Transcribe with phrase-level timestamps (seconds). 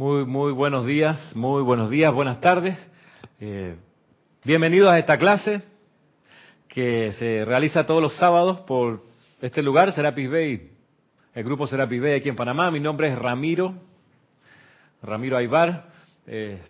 [0.00, 2.74] Muy, muy buenos días, muy buenos días, buenas tardes.
[3.38, 3.76] Eh,
[4.42, 5.60] bienvenidos a esta clase
[6.68, 9.04] que se realiza todos los sábados por
[9.42, 10.70] este lugar, Serapis Bay,
[11.34, 12.70] el grupo Serapis Bay aquí en Panamá.
[12.70, 13.74] Mi nombre es Ramiro,
[15.02, 15.90] Ramiro Aybar.
[16.26, 16.62] Eh,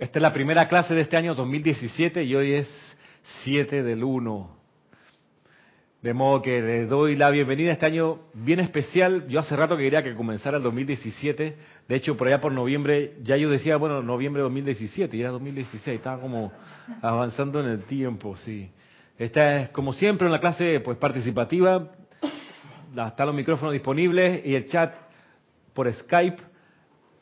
[0.00, 2.96] esta es la primera clase de este año 2017 y hoy es
[3.44, 4.61] 7 del 1
[6.02, 9.28] de modo que les doy la bienvenida a este año bien especial.
[9.28, 11.56] Yo hace rato que quería que comenzara el 2017.
[11.88, 15.30] De hecho, por allá por noviembre, ya yo decía, bueno, noviembre de 2017, y era
[15.30, 15.96] 2016.
[15.96, 16.52] Estaba como
[17.00, 18.68] avanzando en el tiempo, sí.
[19.16, 21.92] Esta es, como siempre, una clase pues participativa.
[22.90, 24.94] Están los micrófonos disponibles y el chat
[25.72, 26.42] por Skype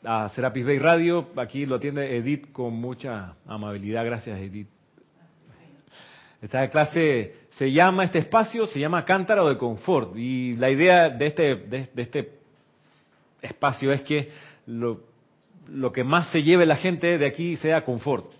[0.03, 1.29] a Serapis Bay Radio.
[1.35, 4.03] Aquí lo atiende Edith con mucha amabilidad.
[4.05, 4.67] Gracias, Edith.
[6.41, 10.17] Esta clase se llama este espacio, se llama Cántaro de Confort.
[10.17, 12.39] Y la idea de este, de, este
[13.39, 14.31] espacio es que
[14.65, 15.01] lo,
[15.67, 18.31] lo, que más se lleve la gente de aquí sea confort.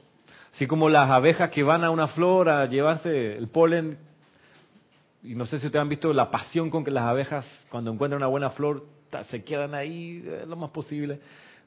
[0.56, 4.00] Así como las abejas que van a una flor a llevarse el polen,
[5.22, 8.18] y no sé si ustedes han visto la pasión con que las abejas cuando encuentran
[8.18, 8.88] una buena flor
[9.30, 11.20] se quedan ahí eh, lo más posible.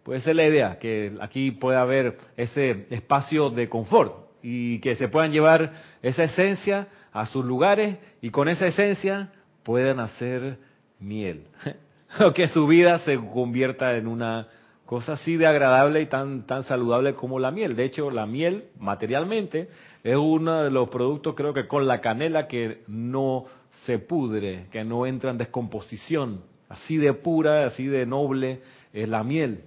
[0.03, 4.97] Pues esa es la idea, que aquí pueda haber ese espacio de confort y que
[4.97, 9.31] se puedan llevar esa esencia a sus lugares y con esa esencia
[9.63, 10.59] puedan hacer
[10.99, 11.45] miel.
[12.21, 14.49] o que su vida se convierta en una
[14.85, 17.77] cosa así de agradable y tan, tan saludable como la miel.
[17.77, 19.69] De hecho, la miel, materialmente,
[20.03, 23.47] es uno de los productos, creo que con la canela, que no
[23.85, 26.43] se pudre, que no entra en descomposición.
[26.69, 28.61] Así de pura, así de noble
[28.93, 29.61] es la miel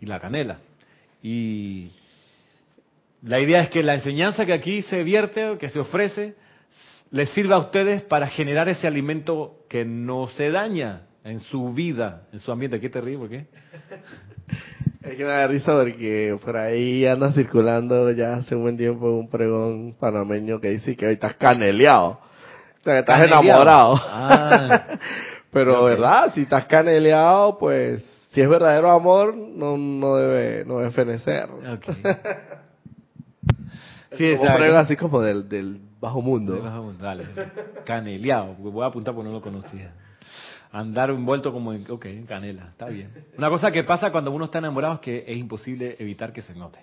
[0.00, 0.58] y la canela.
[1.22, 1.92] Y
[3.22, 6.34] la idea es que la enseñanza que aquí se vierte, que se ofrece,
[7.12, 12.22] les sirva a ustedes para generar ese alimento que no se daña en su vida,
[12.32, 12.80] en su ambiente.
[12.80, 13.18] ¿Qué te ríes?
[13.18, 13.46] ¿Por qué?
[15.02, 19.10] Es que me da risa porque por ahí anda circulando ya hace un buen tiempo
[19.10, 22.20] un pregón panameño que dice que hoy estás caneleado.
[22.80, 24.00] O sea, estás enamorado.
[24.00, 24.86] Ah.
[25.50, 26.32] Pero, ¿verdad?
[26.32, 31.48] Si estás caneleado, pues, si es verdadero amor, no, no debe, no debe fenecer.
[31.50, 31.96] Okay.
[34.12, 36.58] sí, es un pregón así como del, del Bajo mundo.
[37.00, 37.24] dale.
[37.84, 39.92] Caneleado, voy a apuntar porque no lo conocía.
[40.72, 43.12] Andar envuelto como en, ok, en canela, está bien.
[43.38, 46.56] Una cosa que pasa cuando uno está enamorado es que es imposible evitar que se
[46.56, 46.80] note.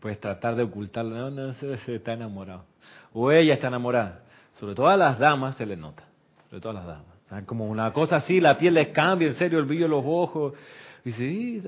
[0.00, 2.64] Puedes tratar de ocultarlo, no, no, se, se está enamorado.
[3.12, 4.22] O ella está enamorada.
[4.58, 6.02] Sobre todo a las damas se le nota.
[6.48, 7.14] Sobre todo a las damas.
[7.26, 9.90] O sea, como una cosa así, la piel les cambia, en serio, el brillo de
[9.90, 10.54] los ojos.
[11.04, 11.62] Y sí,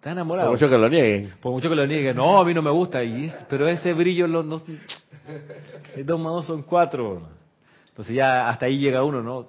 [0.00, 0.48] Está enamorado.
[0.48, 1.34] Por mucho que lo nieguen.
[1.42, 2.16] Por mucho que lo nieguen.
[2.16, 3.04] No, a mí no me gusta.
[3.04, 4.62] Y pero ese brillo, no, no,
[6.04, 7.28] dos más dos son cuatro.
[7.90, 9.48] Entonces ya hasta ahí llega uno, ¿no?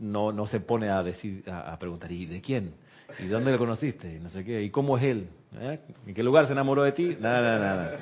[0.00, 2.74] No, no se pone a decir, a, preguntar, ¿y de quién?
[3.20, 4.12] ¿Y dónde lo conociste?
[4.16, 4.60] Y no sé qué.
[4.60, 5.28] ¿Y cómo es él?
[5.60, 5.78] ¿Eh?
[6.08, 7.16] ¿En qué lugar se enamoró de ti?
[7.20, 7.98] Nada, nada, nada.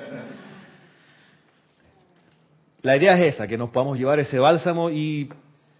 [2.81, 5.29] La idea es esa, que nos podamos llevar ese bálsamo y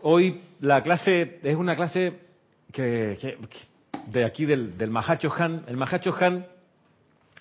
[0.03, 2.13] hoy la clase es una clase
[2.71, 3.17] que
[4.07, 5.63] de aquí del, del Mahacho Han.
[5.67, 6.45] El Mahacho Han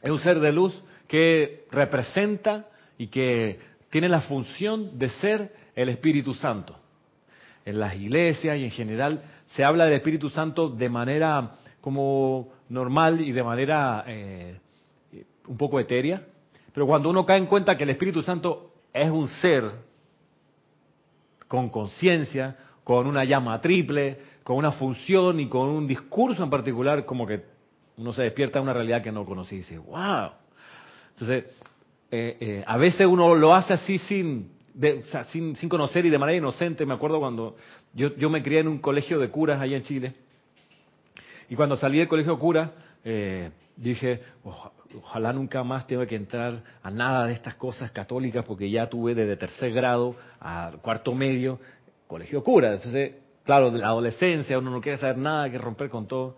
[0.03, 0.75] es un ser de luz
[1.09, 2.67] que representa
[2.99, 3.59] y que
[3.91, 6.77] tiene la función de ser el Espíritu Santo.
[7.65, 9.23] En las iglesias y en general
[9.55, 14.59] se habla del Espíritu Santo de manera como normal y de manera eh,
[15.47, 16.23] un poco etérea,
[16.73, 19.71] pero cuando uno cae en cuenta que el Espíritu Santo es un ser
[21.49, 27.05] con conciencia, con una llama triple, con una función y con un discurso en particular,
[27.05, 27.43] como que
[27.97, 30.31] uno se despierta a una realidad que no conocía y dice, wow.
[31.15, 31.47] Entonces,
[32.13, 34.53] eh, eh, a veces uno lo hace así sin,
[35.33, 36.87] sin, sin, conocer y de manera inocente.
[36.87, 37.57] Me acuerdo cuando
[37.93, 40.15] yo, yo me crié en un colegio de curas allá en Chile.
[41.51, 42.71] Y cuando salí del colegio de curas,
[43.03, 48.71] eh, dije, ojalá nunca más tenga que entrar a nada de estas cosas católicas, porque
[48.71, 51.59] ya tuve desde tercer grado a cuarto medio
[52.07, 52.75] colegio cura.
[52.75, 56.37] Entonces, claro, de la adolescencia, uno no quiere saber nada, que romper con todo.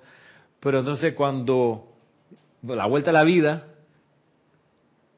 [0.60, 1.88] Pero entonces cuando
[2.62, 3.64] la vuelta a la vida,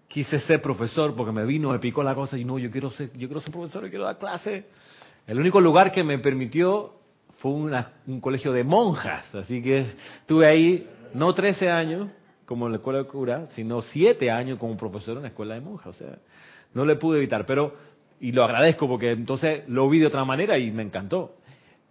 [0.08, 3.10] quise ser profesor porque me vino, me picó la cosa y no, yo quiero ser,
[3.12, 4.66] yo quiero ser profesor, yo quiero dar clase.
[5.26, 6.94] El único lugar que me permitió
[7.38, 9.86] fue un colegio de monjas, así que
[10.20, 12.08] estuve ahí no 13 años
[12.44, 15.60] como en la escuela de cura, sino 7 años como profesor en la escuela de
[15.60, 16.18] monjas, o sea,
[16.74, 17.74] no le pude evitar, pero
[18.20, 21.36] y lo agradezco porque entonces lo vi de otra manera y me encantó.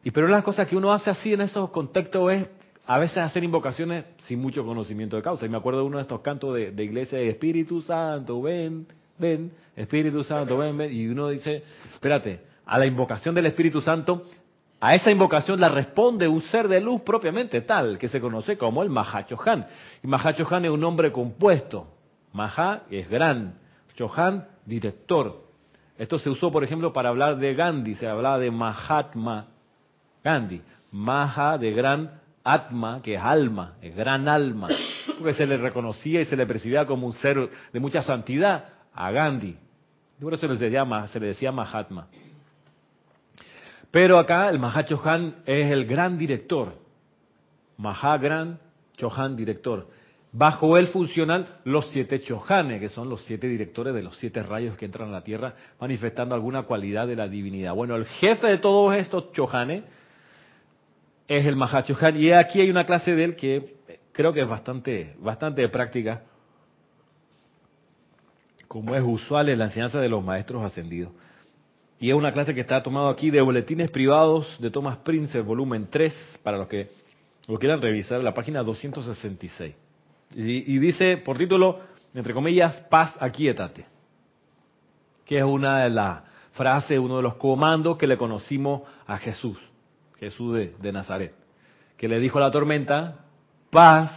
[0.03, 2.49] Y pero las cosas que uno hace así en esos contextos es
[2.85, 5.45] a veces hacer invocaciones sin mucho conocimiento de causa.
[5.45, 8.87] Y me acuerdo de uno de estos cantos de, iglesia de Espíritu Santo, ven,
[9.17, 10.91] ven, Espíritu Santo, ven, ven.
[10.91, 11.63] Y uno dice,
[11.93, 14.23] espérate, a la invocación del Espíritu Santo
[14.79, 18.81] A esa invocación la responde un ser de luz propiamente tal, que se conoce como
[18.81, 19.67] el Mahachohan.
[20.01, 21.87] Y Mahachohan es un nombre compuesto.
[22.31, 23.59] Maha es gran,
[23.95, 25.43] Chohan director.
[25.97, 29.47] Esto se usó, por ejemplo, para hablar de Gandhi, se hablaba de Mahatma
[30.29, 30.61] Gandhi.
[30.91, 34.69] Maha de gran Atma, que es alma, es gran alma,
[35.17, 39.11] porque se le reconocía y se le percibía como un ser de mucha santidad a
[39.11, 39.55] Gandhi.
[40.19, 42.07] Por eso se le, llama, se le decía Mahatma.
[43.91, 46.73] Pero acá el Mahachohan es el gran director.
[47.77, 48.59] Mahagran
[48.97, 49.87] Chohan director.
[50.31, 54.77] Bajo él funcionan los siete Chohanes, que son los siete directores de los siete rayos
[54.77, 57.73] que entran a la Tierra, manifestando alguna cualidad de la divinidad.
[57.73, 59.83] Bueno, el jefe de todos estos Chohanes
[61.29, 62.21] es el Mahachohan.
[62.21, 63.75] Y aquí hay una clase de él que
[64.11, 66.23] creo que es bastante, bastante de práctica,
[68.67, 71.13] como es usual en la enseñanza de los maestros ascendidos.
[71.99, 75.87] Y es una clase que está tomado aquí de Boletines Privados de Thomas Prince, volumen
[75.89, 76.89] 3, para los que
[77.47, 79.75] lo quieran revisar, la página 266.
[80.35, 81.79] Y, y dice, por título,
[82.13, 83.85] entre comillas, paz, aquíétate.
[85.25, 86.23] Que es una de las
[86.53, 89.57] frases, uno de los comandos que le conocimos a Jesús,
[90.19, 91.33] Jesús de, Nazaret.
[91.97, 93.25] Que le dijo a la tormenta,
[93.69, 94.11] paz,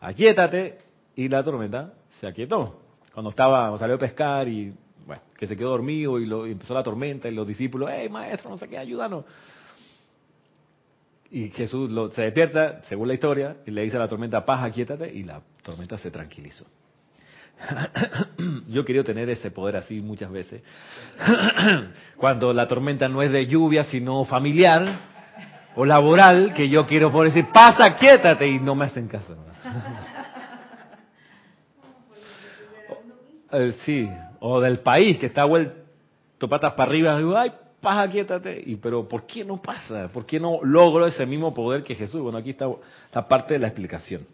[0.00, 0.78] aquíétate,
[1.14, 2.80] y la tormenta se aquietó.
[3.12, 4.74] Cuando estaba, salió a pescar y
[5.06, 8.58] bueno, que se quedó dormido y, empezó la tormenta y los discípulos, hey maestro, no
[8.58, 9.24] sé qué, ayúdanos.
[11.30, 15.12] Y Jesús se despierta, según la historia, y le dice a la tormenta, paz, aquíétate,
[15.12, 16.66] y la tormenta se tranquilizó.
[18.68, 20.62] Yo quería tener ese poder así muchas veces.
[22.16, 25.15] Cuando la tormenta no es de lluvia, sino familiar
[25.76, 29.36] o laboral, que yo quiero poder decir, pasa, quiétate, y no me hacen caso.
[33.52, 38.60] Eh, sí, o del país que está vuelto patas para arriba, digo, ay, pasa, quiétate.
[38.66, 40.08] Y, pero ¿por qué no pasa?
[40.08, 42.20] ¿Por qué no logro ese mismo poder que Jesús?
[42.20, 42.66] Bueno, aquí está
[43.14, 44.26] la parte de la explicación.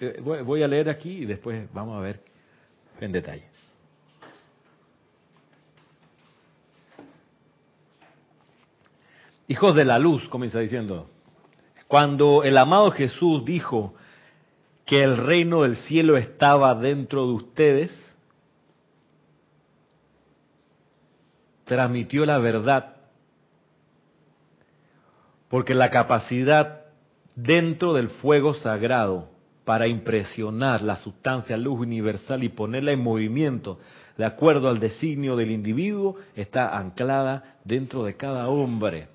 [0.00, 2.20] Eh, voy a leer aquí y después vamos a ver
[3.00, 3.44] en detalle.
[9.46, 11.10] Hijos de la luz, comienza diciendo,
[11.86, 13.94] cuando el amado Jesús dijo
[14.86, 18.14] que el reino del cielo estaba dentro de ustedes,
[21.64, 22.96] transmitió la verdad,
[25.48, 26.86] porque la capacidad
[27.36, 29.28] dentro del fuego sagrado
[29.64, 33.78] para impresionar la sustancia luz universal y ponerla en movimiento
[34.16, 39.08] de acuerdo al designio del individuo está anclada dentro de cada hombre.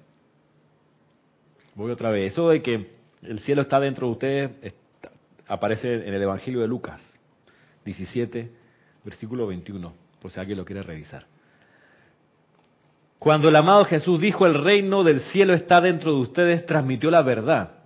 [1.79, 2.33] Voy otra vez.
[2.33, 2.89] Eso de que
[3.21, 4.51] el cielo está dentro de ustedes
[5.47, 7.01] aparece en el Evangelio de Lucas
[7.85, 8.51] 17,
[9.05, 11.25] versículo 21, por si alguien lo quiere revisar.
[13.17, 17.21] Cuando el amado Jesús dijo el reino del cielo está dentro de ustedes, transmitió la
[17.21, 17.77] verdad.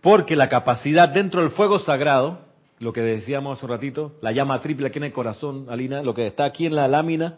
[0.00, 2.40] Porque la capacidad dentro del fuego sagrado,
[2.80, 6.12] lo que decíamos hace un ratito, la llama triple aquí en el corazón, Alina, lo
[6.12, 7.36] que está aquí en la lámina,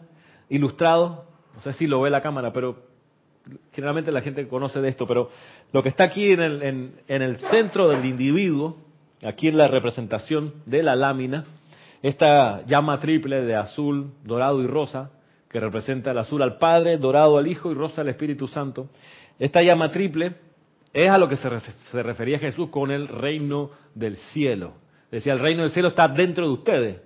[0.49, 2.94] ilustrado, no sé si lo ve la cámara, pero
[3.71, 5.29] generalmente la gente conoce de esto, pero
[5.71, 8.77] lo que está aquí en el, en el centro del individuo,
[9.23, 11.45] aquí en la representación de la lámina,
[12.01, 15.11] esta llama triple de azul, dorado y rosa,
[15.49, 18.89] que representa el azul al Padre, dorado al Hijo y rosa al Espíritu Santo.
[19.39, 20.35] Esta llama triple
[20.93, 24.73] es a lo que se, refería Jesús con el reino del cielo.
[25.11, 27.01] Decía, el reino del cielo está dentro de ustedes.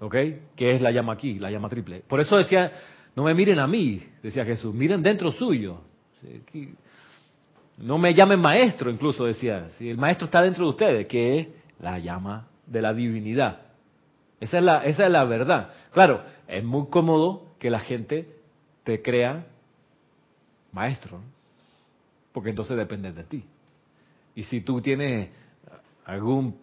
[0.00, 0.14] ¿Ok?
[0.54, 2.02] Que es la llama aquí, la llama triple.
[2.06, 2.70] Por eso decía,
[3.16, 5.80] no me miren a mí, decía Jesús, miren dentro suyo.
[7.78, 9.70] No me llamen maestro, incluso decía.
[9.78, 11.48] Si el maestro está dentro de ustedes, que es
[11.80, 13.60] la llama de la divinidad.
[14.40, 15.72] Esa es la, esa es la verdad.
[15.92, 18.28] Claro, es muy cómodo que la gente
[18.82, 19.46] te crea
[20.72, 21.20] maestro,
[22.32, 23.44] porque entonces depende de ti.
[24.34, 25.30] Y si tú tienes
[26.04, 26.58] algún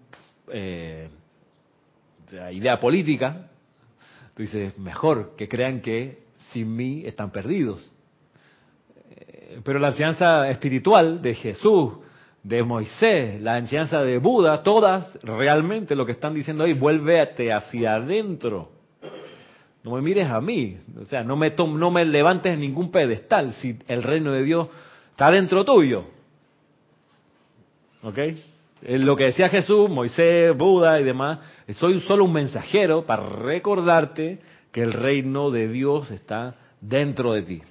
[0.49, 1.09] eh,
[2.51, 3.49] idea política,
[4.35, 7.81] tú dices, mejor que crean que sin mí están perdidos.
[9.09, 11.93] Eh, pero la enseñanza espiritual de Jesús,
[12.43, 17.95] de Moisés, la enseñanza de Buda, todas realmente lo que están diciendo ahí, vuélvete hacia
[17.95, 18.71] adentro.
[19.83, 23.53] No me mires a mí, o sea, no me, no me levantes en ningún pedestal
[23.53, 24.67] si el reino de Dios
[25.11, 26.05] está dentro tuyo.
[28.03, 28.17] ¿Ok?
[28.83, 31.39] Lo que decía Jesús, Moisés, Buda y demás,
[31.77, 34.39] soy solo un mensajero para recordarte
[34.71, 37.61] que el reino de Dios está dentro de ti.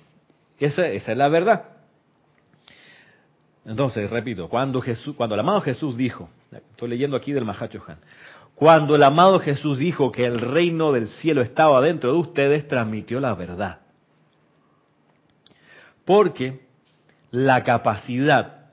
[0.59, 1.65] Esa, esa es la verdad.
[3.65, 7.99] Entonces, repito, cuando Jesús, cuando el amado Jesús dijo, estoy leyendo aquí del Mahacho Han,
[8.55, 13.21] cuando el amado Jesús dijo que el reino del cielo estaba dentro de ustedes, transmitió
[13.21, 13.81] la verdad.
[16.05, 16.61] Porque
[17.31, 18.73] la capacidad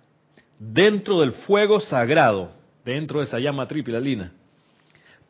[0.60, 2.52] dentro del fuego sagrado,
[2.84, 4.34] dentro de esa llama triple, Lina,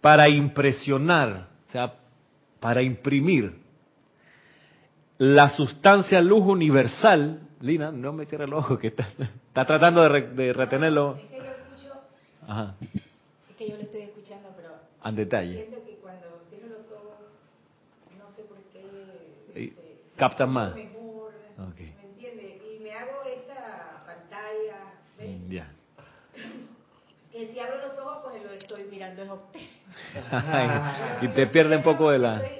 [0.01, 1.93] para impresionar, o sea,
[2.59, 3.53] para imprimir
[5.17, 9.07] la sustancia luz universal, Lina, no me cierre el ojo, que está,
[9.53, 11.15] tratando de, retenerlo.
[11.17, 11.93] Es que yo escucho,
[12.47, 12.75] Ajá.
[13.49, 14.69] es que yo le estoy escuchando, pero
[15.03, 15.55] En detalle.
[15.55, 17.17] siento que cuando cierro los ojos,
[18.17, 18.83] no sé por qué,
[19.55, 20.75] este, captan más.
[20.75, 21.79] Mejor, Ok.
[21.79, 22.61] ¿Me entiende?
[22.75, 25.49] Y me hago esta pantalla, ¿ves?
[25.49, 25.71] Ya.
[27.31, 29.61] Que si abro los ojos, pues lo estoy mirando es a usted.
[31.21, 32.51] y te pierde un poco de la...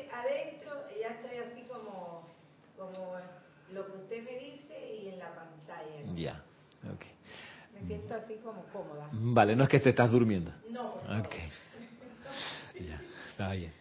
[0.99, 2.33] Ya estoy así como,
[2.75, 3.17] como
[3.73, 6.03] lo que usted me dice y en la pantalla.
[6.05, 6.15] ¿no?
[6.15, 6.43] Ya.
[6.83, 7.01] ok.
[7.81, 9.07] Me siento así como cómoda.
[9.11, 10.51] Vale, no es que te estás durmiendo.
[10.73, 11.19] No.
[11.19, 11.35] Ok.
[12.79, 13.71] Ya, está bien.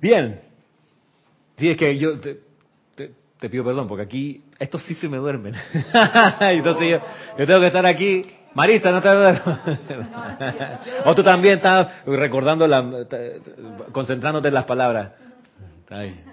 [0.00, 0.40] Bien.
[1.58, 2.40] Sí, es que yo te,
[2.94, 5.54] te- te pido perdón, porque aquí estos sí se me duermen.
[6.40, 7.00] Entonces yo,
[7.38, 8.26] yo tengo que estar aquí.
[8.54, 9.08] Marisa, no te.
[11.04, 13.06] O tú también estás recordando, la,
[13.92, 15.12] concentrándote en las palabras.
[15.80, 16.30] Está bien.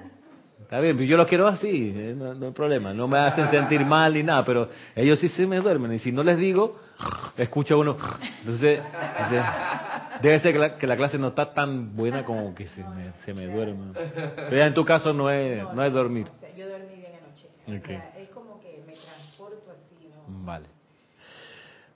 [0.68, 2.94] Está bien, yo los quiero así, eh, no, no hay problema.
[2.94, 5.94] No me hacen sentir mal ni nada, pero ellos sí se me duermen.
[5.94, 6.78] Y si no les digo,
[7.38, 7.96] escucho uno.
[8.42, 8.82] Entonces,
[9.18, 9.46] entonces,
[10.22, 13.14] debe ser que la, que la clase no está tan buena como que se me,
[13.24, 13.94] se me duerme.
[13.94, 16.28] Pero ya en tu caso no es, no es dormir.
[16.30, 17.48] o sea, yo dormí bien anoche.
[17.66, 17.86] Ok.
[17.86, 20.46] O sea, es como que me transporto así, ¿no?
[20.46, 20.77] Vale.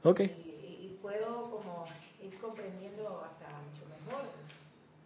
[0.03, 0.19] Ok.
[0.21, 1.85] Y, y- puedo como
[2.21, 4.25] ir comprendiendo hasta mucho mejor.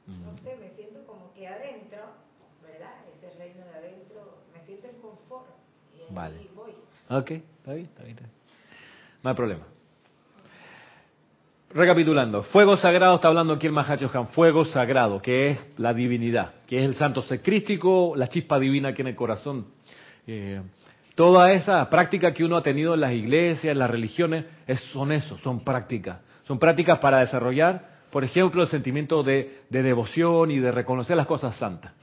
[0.07, 0.37] No Mm.
[0.43, 1.99] sé, me siento como que adentro,
[2.61, 2.91] ¿verdad?
[3.15, 5.47] Ese reino de adentro, me siento en confort.
[5.95, 6.35] Y ahí Vale.
[6.55, 6.71] voy.
[7.09, 8.17] Ok, está bien, está bien.
[9.23, 9.65] No hay problema.
[11.71, 16.53] Recapitulando, fuego sagrado está hablando aquí el Mahacho Han, fuego sagrado, que es la divinidad,
[16.67, 19.67] que es el santo secrístico, la chispa divina aquí en el corazón.
[20.25, 20.61] Eh,
[21.15, 25.11] toda esa práctica que uno ha tenido en las iglesias, en las religiones, es- son
[25.11, 26.19] eso, son prácticas.
[26.43, 31.25] Son prácticas para desarrollar, por ejemplo, el sentimiento de, de devoción y de reconocer las
[31.25, 31.93] cosas santas.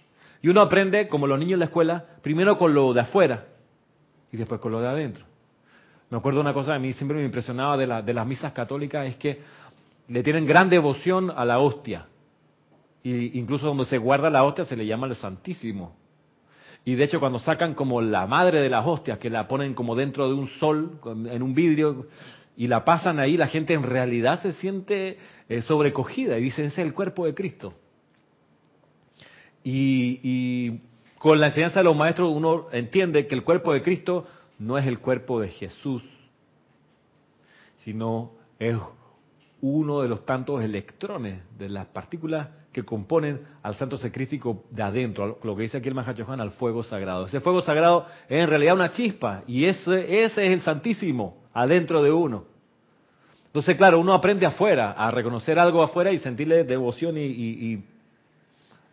[0.43, 3.45] Y uno aprende, como los niños en la escuela, primero con lo de afuera
[4.33, 5.25] y después con lo de adentro.
[6.11, 9.07] Me acuerdo una cosa, a mí siempre me impresionaba de, la- de las misas católicas,
[9.07, 9.41] es que
[10.09, 12.07] le tienen gran devoción a la hostia.
[13.05, 15.97] Y incluso donde se guarda la hostia se le llama el Santísimo.
[16.85, 19.95] Y de hecho cuando sacan como la madre de las hostias, que la ponen como
[19.95, 22.07] dentro de un sol, en un vidrio,
[22.57, 26.81] y la pasan ahí, la gente en realidad se siente eh, sobrecogida y dice, ese
[26.81, 27.75] es el cuerpo de Cristo.
[29.65, 30.81] Y, y
[31.19, 34.27] con la enseñanza de los maestros uno entiende que el cuerpo de Cristo
[34.59, 36.03] no es el cuerpo de Jesús,
[37.85, 38.77] sino es
[39.63, 45.39] uno de los tantos electrones de las partículas que componen al santo secrístico de adentro,
[45.43, 47.27] lo que dice aquí el Mahachohan, al fuego sagrado.
[47.27, 52.03] Ese fuego sagrado es en realidad una chispa y ese, ese es el santísimo adentro
[52.03, 52.45] de uno.
[53.47, 57.85] Entonces, claro, uno aprende afuera, a reconocer algo afuera y sentirle devoción y,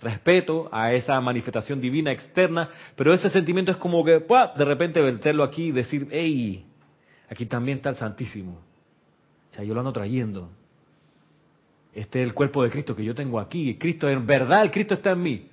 [0.02, 4.54] respeto a esa manifestación divina externa, pero ese sentimiento es como que, ¡pua!
[4.58, 6.66] de repente verterlo aquí y decir, hey,
[7.30, 8.69] aquí también está el Santísimo.
[9.52, 10.50] O sea, yo lo ando trayendo.
[11.94, 13.76] Este es el cuerpo de Cristo que yo tengo aquí.
[13.76, 15.48] Cristo, en verdad, el Cristo está en mí.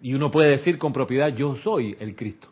[0.00, 2.48] Y uno puede decir con propiedad, yo soy el Cristo.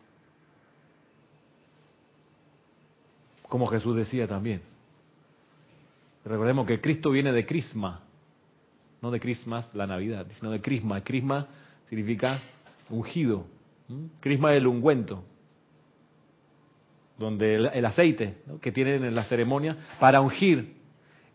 [3.47, 4.61] Como Jesús decía también.
[6.23, 8.01] Recordemos que Cristo viene de Crisma,
[9.01, 11.03] no de Christmas, la Navidad, sino de Crisma.
[11.03, 11.47] Crisma
[11.89, 12.39] significa
[12.89, 13.45] ungido.
[14.19, 15.23] Crisma es el ungüento,
[17.21, 20.75] donde el, aceite que tienen en la ceremonia para ungir.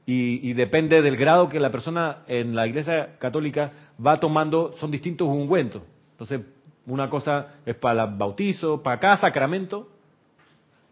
[0.05, 3.73] Y, y depende del grado que la persona en la iglesia católica
[4.05, 5.83] va tomando, son distintos ungüentos.
[6.12, 6.43] Entonces,
[6.87, 9.88] una cosa es para el bautizo, para cada sacramento,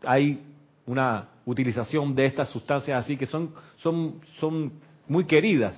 [0.03, 0.43] hay
[0.87, 4.73] una utilización de estas sustancias así que son, son, son
[5.07, 5.77] muy queridas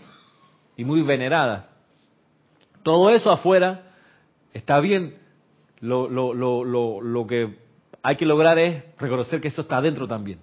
[0.77, 1.69] y muy veneradas.
[2.83, 3.93] Todo eso afuera
[4.53, 5.19] está bien.
[5.81, 7.66] Lo, lo, lo, lo, lo que
[8.07, 10.39] hay que lograr es reconocer que eso está adentro también.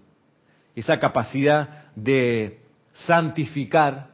[0.75, 2.59] Esa capacidad de
[2.91, 4.09] santificar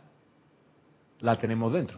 [1.19, 1.97] la tenemos dentro.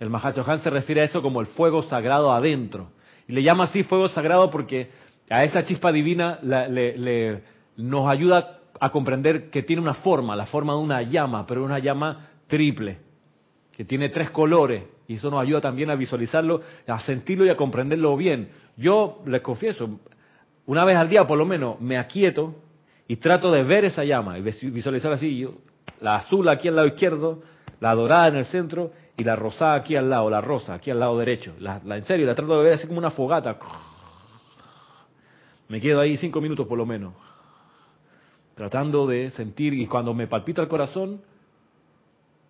[0.00, 2.90] El Mahachohan se refiere a eso como el fuego sagrado adentro.
[3.28, 4.90] Y le llama así fuego sagrado porque
[5.28, 7.42] a esa chispa divina le- le-
[7.76, 11.78] nos ayuda a comprender que tiene una forma, la forma de una llama, pero una
[11.78, 12.98] llama triple,
[13.76, 14.82] que tiene tres colores.
[15.06, 18.48] Y eso nos ayuda también a visualizarlo, a sentirlo y a comprenderlo bien.
[18.76, 20.00] Yo les confieso,
[20.66, 22.54] una vez al día por lo menos me aquieto
[23.08, 25.54] y trato de ver esa llama y vis- visualizar así, yo,
[26.00, 27.42] la azul aquí al lado izquierdo,
[27.80, 31.00] la dorada en el centro y la rosada aquí al lado, la rosa aquí al
[31.00, 31.54] lado derecho.
[31.58, 33.58] La, la- en serio, la trato de ver así como una fogata.
[35.68, 37.12] Me quedo ahí cinco minutos por lo menos,
[38.54, 41.20] tratando de sentir y cuando me palpita el corazón,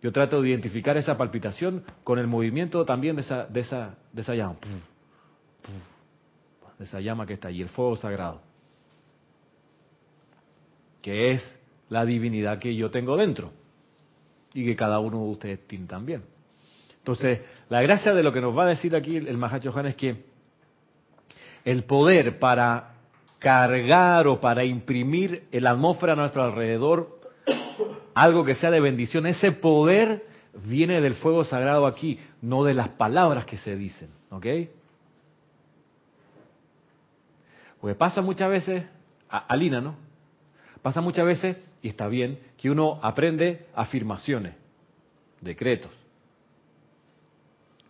[0.03, 4.23] yo trato de identificar esa palpitación con el movimiento también de esa, de esa, de
[4.23, 4.57] esa llama,
[6.81, 8.41] esa llama que está ahí, el fuego sagrado,
[11.03, 11.57] que es
[11.89, 13.53] la divinidad que yo tengo dentro
[14.55, 16.23] y que cada uno de ustedes tiene también.
[16.99, 20.25] Entonces, la gracia de lo que nos va a decir aquí el Mahacho es que
[21.65, 22.95] el poder para
[23.39, 27.21] cargar o para imprimir en la atmósfera a nuestro alrededor
[28.15, 30.27] algo que sea de bendición, ese poder
[30.65, 34.47] viene del fuego sagrado aquí, no de las palabras que se dicen, ¿ok?
[37.81, 38.85] Porque pasa muchas veces,
[39.29, 39.97] Alina, ¿no?
[40.83, 44.55] Pasa muchas veces, y está bien, que uno aprende afirmaciones,
[45.41, 45.91] decretos.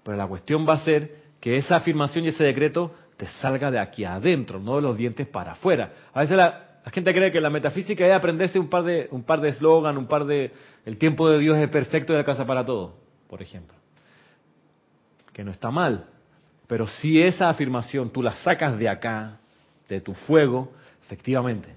[0.03, 3.79] Pero la cuestión va a ser que esa afirmación y ese decreto te salga de
[3.79, 5.93] aquí adentro, no de los dientes para afuera.
[6.13, 9.99] A veces la, gente cree que la metafísica es aprenderse un par de un eslogan,
[9.99, 10.53] un par de
[10.85, 12.97] el tiempo de Dios es perfecto y alcanza para todo,
[13.29, 13.77] por ejemplo.
[15.33, 16.07] Que no está mal,
[16.67, 19.39] pero si esa afirmación tú la sacas de acá,
[19.95, 20.73] de tu fuego,
[21.05, 21.75] efectivamente,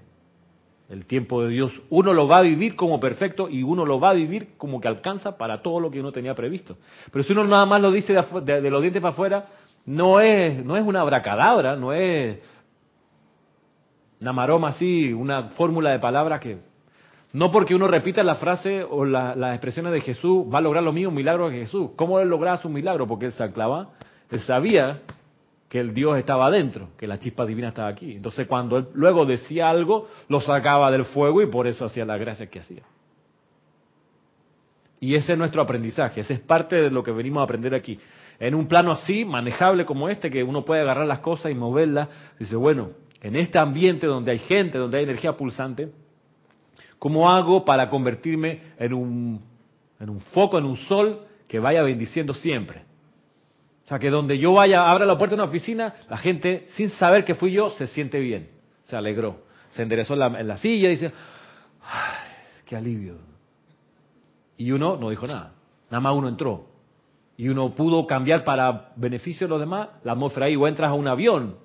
[0.88, 4.10] el tiempo de Dios uno lo va a vivir como perfecto y uno lo va
[4.10, 6.76] a vivir como que alcanza para todo lo que uno tenía previsto.
[7.10, 9.46] Pero si uno nada más lo dice de, de los dientes para afuera,
[9.86, 12.38] no es, no es una abracadabra, no es
[14.20, 16.58] una maroma así, una fórmula de palabras que...
[17.32, 20.92] No porque uno repita la frase o las expresiones de Jesús va a lograr lo
[20.92, 21.90] mismo un milagro que Jesús.
[21.96, 23.08] ¿Cómo él lograba su milagro?
[23.08, 23.88] Porque él se anclaba,
[24.30, 25.00] él sabía
[25.74, 28.12] que el Dios estaba adentro, que la chispa divina estaba aquí.
[28.12, 32.16] Entonces cuando él luego decía algo, lo sacaba del fuego y por eso hacía la
[32.16, 32.84] gracia que hacía.
[35.00, 37.98] Y ese es nuestro aprendizaje, ese es parte de lo que venimos a aprender aquí
[38.38, 42.08] en un plano así, manejable como este, que uno puede agarrar las cosas y moverlas,
[42.38, 42.90] dice, bueno,
[43.20, 45.90] en este ambiente donde hay gente, donde hay energía pulsante,
[47.00, 49.40] ¿cómo hago para convertirme en un,
[49.98, 52.84] en un foco, en un sol que vaya bendiciendo siempre?
[53.84, 56.88] O sea, que donde yo vaya, abra la puerta de una oficina, la gente, sin
[56.90, 58.48] saber que fui yo, se siente bien,
[58.84, 59.42] se alegró,
[59.72, 61.12] se enderezó en la, silla y dice,
[61.82, 62.30] ¡ay,
[62.64, 63.18] qué alivio!
[64.56, 65.52] Y uno no dijo nada,
[65.90, 66.66] nada más uno entró
[67.36, 70.94] y uno pudo cambiar para beneficio de los demás la atmósfera ahí, o entras a
[70.94, 71.56] un avión,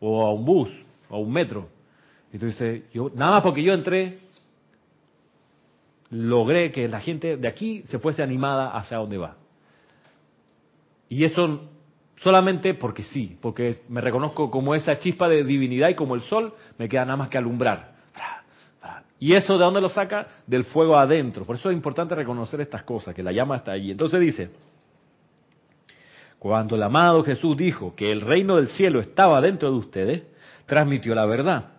[0.00, 0.70] o a un bus,
[1.08, 1.68] o a un metro.
[2.32, 4.18] Y tú dices, yo, nada más porque yo entré,
[6.10, 9.36] logré que la gente de aquí se fuese animada hacia donde va.
[11.08, 11.68] Y eso
[12.20, 16.54] solamente porque sí, porque me reconozco como esa chispa de divinidad y como el sol,
[16.78, 17.94] me queda nada más que alumbrar.
[19.18, 20.26] ¿Y eso de dónde lo saca?
[20.46, 21.44] Del fuego adentro.
[21.44, 23.90] Por eso es importante reconocer estas cosas, que la llama está allí.
[23.90, 24.50] Entonces dice,
[26.38, 30.22] cuando el amado Jesús dijo que el reino del cielo estaba dentro de ustedes,
[30.66, 31.75] transmitió la verdad.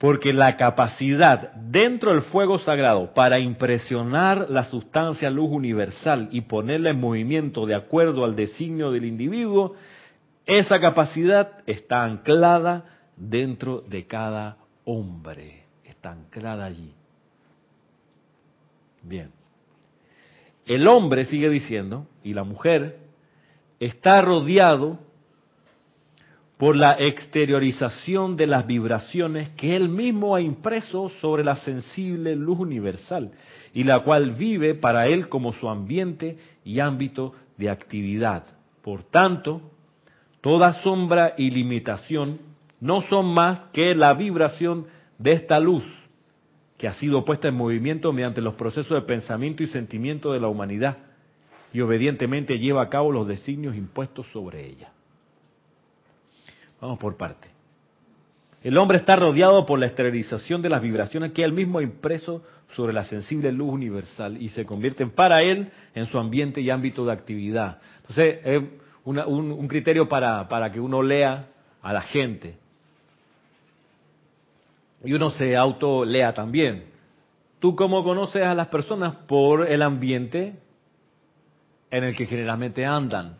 [0.00, 6.90] Porque la capacidad dentro del fuego sagrado para impresionar la sustancia luz universal y ponerla
[6.90, 9.76] en movimiento de acuerdo al designio del individuo,
[10.46, 12.84] esa capacidad está anclada
[13.16, 15.60] dentro de cada hombre
[16.00, 16.94] está anclada allí.
[19.02, 19.30] Bien.
[20.64, 23.00] El hombre, sigue diciendo, y la mujer,
[23.78, 24.98] está rodeado
[26.60, 32.58] por la exteriorización de las vibraciones que él mismo ha impreso sobre la sensible luz
[32.58, 33.30] universal
[33.72, 38.44] y la cual vive para él como su ambiente y ámbito de actividad.
[38.82, 39.62] Por tanto,
[40.42, 42.40] toda sombra y limitación
[42.78, 44.84] no son más que la vibración
[45.16, 45.84] de esta luz
[46.76, 50.48] que ha sido puesta en movimiento mediante los procesos de pensamiento y sentimiento de la
[50.48, 50.98] humanidad
[51.72, 54.92] y obedientemente lleva a cabo los designios impuestos sobre ella.
[56.80, 57.48] Vamos por parte.
[58.62, 62.42] El hombre está rodeado por la esterilización de las vibraciones que él mismo ha impreso
[62.74, 67.04] sobre la sensible luz universal y se convierten para él en su ambiente y ámbito
[67.04, 67.78] de actividad.
[68.02, 68.62] Entonces, es
[69.04, 71.48] un, criterio para, para que uno lea
[71.82, 72.58] a la gente,
[75.02, 76.84] y uno se autolea también.
[77.58, 79.14] ¿Tú cómo conoces a las personas?
[79.26, 80.58] Por el ambiente
[81.90, 83.38] en el que generalmente andan.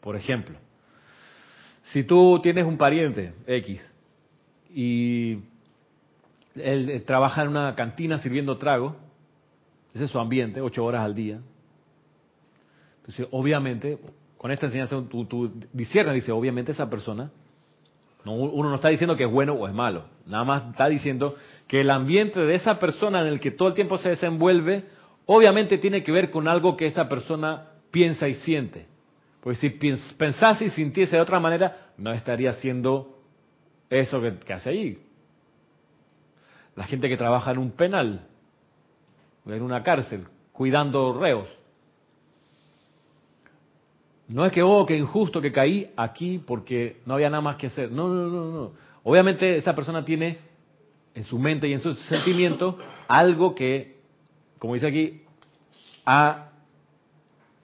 [0.00, 0.56] Por ejemplo,
[1.92, 3.80] si tú tienes un pariente X
[4.74, 5.38] y
[6.54, 8.96] él, trabaja en una cantina sirviendo trago,
[9.94, 11.40] ese es su ambiente, ocho horas al día.
[13.30, 13.98] Obviamente,
[14.38, 17.30] con esta enseñanza tú, tú dice, obviamente esa persona
[18.24, 21.34] uno no está diciendo que es bueno o es malo, nada más está diciendo
[21.66, 24.84] que el ambiente de esa persona en el que todo el tiempo se desenvuelve,
[25.26, 28.86] obviamente tiene que ver con algo que esa persona piensa y siente.
[29.42, 33.18] Porque si pensase y sintiese de otra manera, no estaría haciendo
[33.90, 34.98] eso que, hace ahí.
[36.76, 38.28] La gente que trabaja en un penal,
[39.44, 41.48] en una cárcel, cuidando reos.
[44.28, 47.66] No es que, oh, qué injusto que caí aquí porque no había nada más que
[47.66, 47.90] hacer.
[47.90, 48.72] No, no, no, no.
[49.02, 50.38] Obviamente esa persona tiene
[51.14, 52.78] en su mente y en su sentimiento
[53.08, 53.96] algo que,
[54.60, 55.22] como dice aquí,
[56.06, 56.51] ha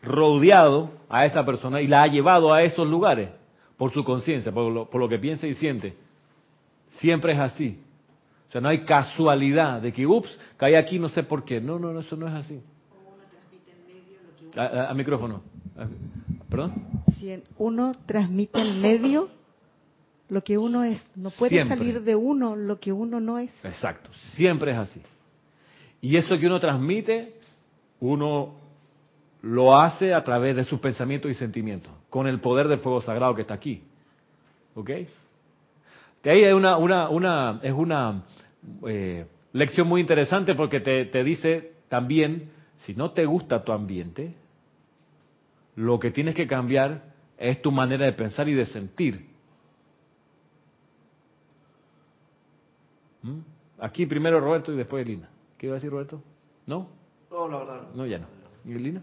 [0.03, 3.31] rodeado a esa persona y la ha llevado a esos lugares
[3.77, 5.95] por su conciencia, por lo, por lo que piensa y siente.
[6.99, 7.81] Siempre es así.
[8.49, 11.61] O sea, no hay casualidad de que, ups, caí aquí, no sé por qué.
[11.61, 12.61] No, no, no, eso no es así.
[14.57, 15.43] A, micrófono.
[16.49, 16.73] ¿Perdón?
[17.19, 19.29] Si uno transmite en medio
[20.31, 21.01] lo que uno es.
[21.15, 23.51] No puede salir de uno lo que uno no es.
[23.65, 25.03] Exacto, siempre es así.
[26.01, 27.35] Y eso que uno transmite,
[28.01, 28.55] uno
[29.43, 33.35] lo hace a través de sus pensamientos y sentimientos, con el poder del fuego sagrado
[33.35, 33.83] que está aquí.
[34.75, 34.91] ¿Ok?
[36.23, 38.25] De ahí hay una, una, una, es una
[38.87, 44.35] eh, lección muy interesante porque te, te dice también, si no te gusta tu ambiente,
[45.77, 49.29] lo que tienes que cambiar es tu manera de pensar y de sentir.
[53.23, 53.39] ¿Mm?
[53.79, 55.29] Aquí primero Roberto y después Elina.
[55.57, 56.21] ¿Qué iba a decir Roberto?
[56.67, 56.89] ¿No?
[57.31, 57.89] No, la verdad.
[57.95, 58.27] No, ya no.
[58.65, 59.03] ¿Y Elina?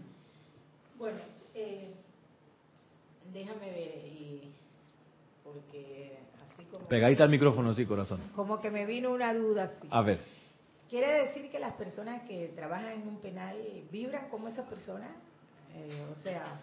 [0.98, 1.18] Bueno,
[1.54, 1.94] eh,
[3.32, 4.50] déjame ver, y,
[5.44, 6.86] porque así como...
[6.86, 8.20] Pegadita al micrófono, sí, corazón.
[8.34, 9.88] Como que me vino una duda así.
[9.90, 10.20] A ver.
[10.88, 13.56] ¿Quiere decir que las personas que trabajan en un penal
[13.90, 15.10] vibran como esas personas?
[15.74, 16.60] Eh, o sea,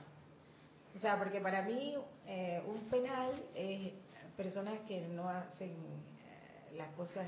[0.95, 1.95] o sea, porque para mí
[2.27, 3.91] eh, un penal es
[4.37, 7.27] personas que no hacen eh, las cosas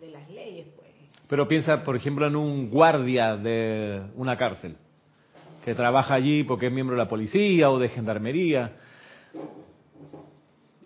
[0.00, 0.90] de las leyes, pues.
[1.28, 4.76] Pero piensa, por ejemplo, en un guardia de una cárcel
[5.64, 8.72] que trabaja allí porque es miembro de la policía o de gendarmería.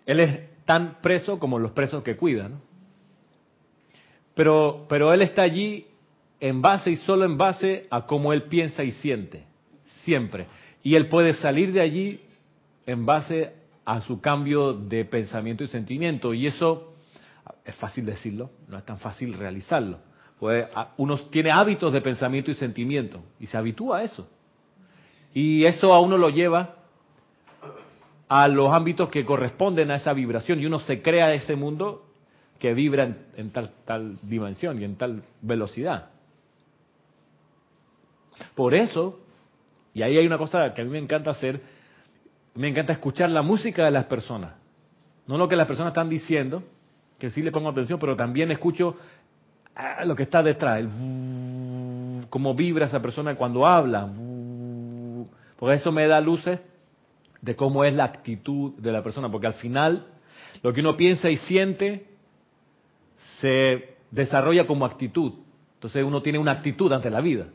[0.05, 2.61] Él es tan preso como los presos que cuida, ¿no?
[4.35, 5.87] Pero, pero él está allí
[6.39, 9.45] en base y solo en base a cómo él piensa y siente,
[10.03, 10.45] siempre.
[10.83, 12.21] Y él puede salir de allí
[12.85, 16.35] en base a su cambio de pensamiento y sentimiento.
[16.35, 16.93] Y eso
[17.65, 19.99] es fácil decirlo, no es tan fácil realizarlo.
[20.39, 24.29] Pues uno tiene hábitos de pensamiento y sentimiento y se habitúa a eso.
[25.39, 26.77] Y eso a uno lo lleva
[28.27, 30.59] a los ámbitos que corresponden a esa vibración.
[30.59, 32.07] Y uno se crea ese mundo
[32.57, 36.09] que vibra en, tal, tal dimensión y en tal velocidad.
[38.55, 39.19] Por eso,
[39.93, 41.61] y ahí hay una cosa que a mí me encanta hacer,
[42.55, 44.53] me encanta escuchar la música de las personas,
[45.27, 46.63] no lo que las personas están diciendo,
[47.19, 48.97] que sí le pongo atención, pero también escucho
[49.75, 50.89] ah, lo que está detrás, el,
[52.27, 54.09] cómo vibra esa persona cuando habla,
[55.57, 56.59] porque eso me da luces
[57.41, 60.07] de cómo es la actitud de la persona, porque al final
[60.63, 62.07] lo que uno piensa y siente
[63.39, 65.33] se desarrolla como actitud.
[65.75, 67.47] Entonces uno tiene una actitud ante la vida.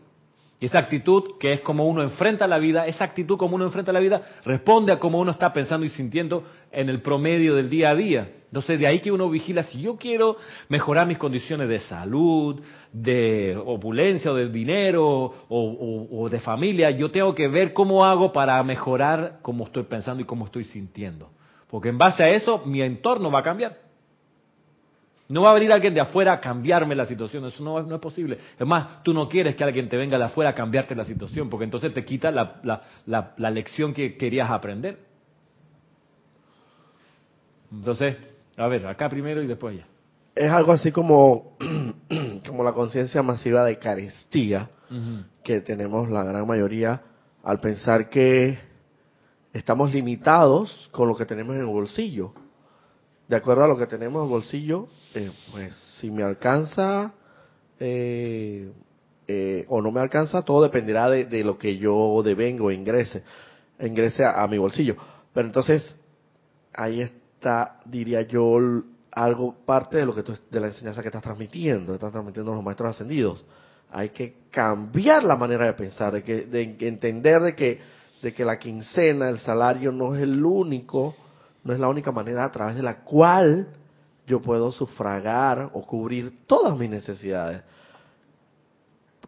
[0.63, 3.91] Y esa actitud, que es como uno enfrenta la vida, esa actitud como uno enfrenta
[3.91, 7.91] la vida, responde a cómo uno está pensando y sintiendo en el promedio del día
[7.91, 8.31] a día.
[8.45, 10.37] Entonces, de ahí que uno vigila, si yo quiero
[10.69, 12.61] mejorar mis condiciones de salud,
[12.93, 18.63] de opulencia o de dinero o, de familia, yo tengo que ver cómo hago para
[18.63, 21.29] mejorar cómo estoy pensando y cómo estoy sintiendo.
[21.69, 23.82] Porque en base a eso, mi entorno va a cambiar.
[25.29, 28.01] No va a venir alguien de afuera a cambiarme la situación, eso no, no, es
[28.01, 28.39] posible.
[28.59, 31.49] Es más, tú no quieres que alguien te venga de afuera a cambiarte la situación,
[31.49, 32.61] porque entonces te quita la,
[33.07, 34.99] la, la lección que querías aprender.
[37.73, 38.17] Entonces,
[38.57, 39.87] a ver, acá primero y después allá.
[40.35, 41.57] Es algo así como,
[42.47, 44.71] como la conciencia masiva de carestía
[45.43, 47.01] que tenemos la gran mayoría
[47.43, 48.59] al pensar que
[49.55, 52.33] estamos limitados con lo que tenemos en el bolsillo.
[53.27, 57.13] De acuerdo a lo que tenemos en el bolsillo, eh, pues si me alcanza
[57.79, 58.73] eh,
[59.27, 63.23] eh, o no me alcanza, todo dependerá de, lo que yo devengo, ingrese,
[63.81, 64.97] ingrese a, mi bolsillo.
[65.33, 65.97] Pero entonces,
[66.73, 68.59] ahí está diría yo,
[69.11, 72.91] algo parte de lo que de la enseñanza que estás transmitiendo, estás transmitiendo los maestros
[72.91, 73.45] ascendidos.
[73.91, 77.81] Hay que cambiar la manera de pensar, de, que, de entender de que,
[78.23, 81.15] de que la quincena, el salario no es el único,
[81.65, 83.69] no es la única manera a través de la cual
[84.33, 87.63] yo puedo sufragar o cubrir todas mis necesidades.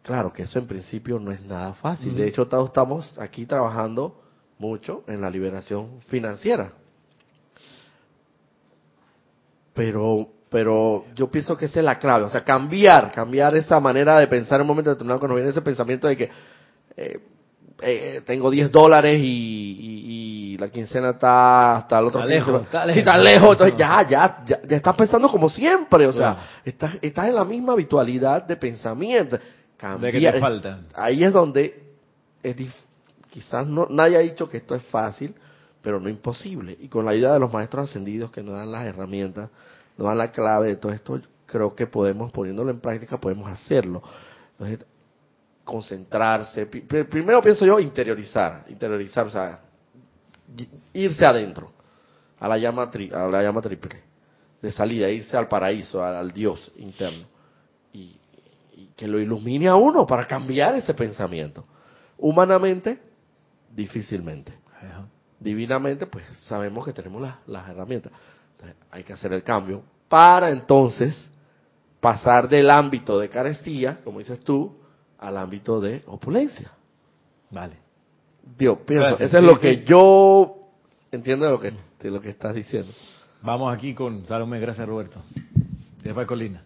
[0.02, 2.14] Claro que eso en principio no es nada fácil.
[2.14, 4.20] De hecho, todos estamos aquí trabajando
[4.58, 6.72] mucho en la liberación financiera
[9.74, 14.20] pero pero yo pienso que esa es la clave, o sea, cambiar, cambiar esa manera
[14.20, 16.30] de pensar en un momento determinado cuando viene ese pensamiento de que
[16.96, 17.20] eh,
[17.82, 22.98] eh, tengo 10 dólares y, la quincena está hasta el otro está lejos, está lejos.
[22.98, 27.34] está lejos, entonces ya, ya, ya, estás pensando como siempre, o sea, estás, estás en
[27.34, 29.36] la misma habitualidad de pensamiento.
[29.76, 30.78] Cambia, de que te falta.
[30.94, 31.82] Ahí es donde
[32.40, 32.56] es
[33.30, 35.34] quizás no, nadie ha dicho que esto es fácil,
[35.82, 36.76] pero no imposible.
[36.80, 39.50] Y con la ayuda de los maestros ascendidos que nos dan las herramientas,
[39.98, 44.04] nos dan la clave de todo esto, creo que podemos, poniéndolo en práctica, podemos hacerlo.
[44.52, 44.86] Entonces,
[45.64, 46.66] concentrarse.
[46.66, 49.60] Primero pienso yo interiorizar, interiorizar, o sea,
[50.92, 51.72] irse adentro,
[52.38, 54.02] a la llama, a la llama triple,
[54.60, 57.26] de salida, irse al paraíso, al, Dios interno,
[57.92, 58.18] y,
[58.96, 61.64] que lo ilumine a uno para cambiar ese pensamiento.
[62.18, 63.00] Humanamente,
[63.70, 64.52] difícilmente.
[65.40, 68.12] Divinamente, pues sabemos que tenemos las herramientas.
[68.90, 71.28] hay que hacer el cambio para entonces
[72.00, 74.76] pasar del ámbito de carestía, como dices tú,
[75.18, 76.70] al ámbito de opulencia.
[77.50, 77.76] Vale.
[78.58, 80.56] Dios, pienso, eso es lo que yo
[81.10, 82.92] entiendo de lo que, de lo que estás diciendo.
[83.42, 85.20] Vamos aquí con Salomé, gracias Roberto.
[86.02, 86.62] Después Colina.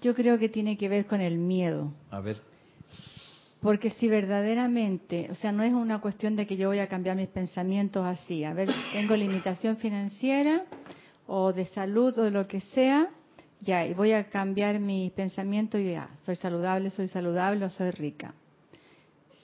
[0.00, 1.92] Yo creo que tiene que ver con el miedo.
[2.10, 2.40] A ver.
[3.60, 7.16] Porque si verdaderamente, o sea, no es una cuestión de que yo voy a cambiar
[7.16, 10.64] mis pensamientos así, a ver, tengo limitación financiera
[11.26, 13.10] o de salud o de lo que sea,
[13.60, 17.90] ya, y voy a cambiar mi pensamiento y ya, soy saludable, soy saludable o soy
[17.90, 18.34] rica.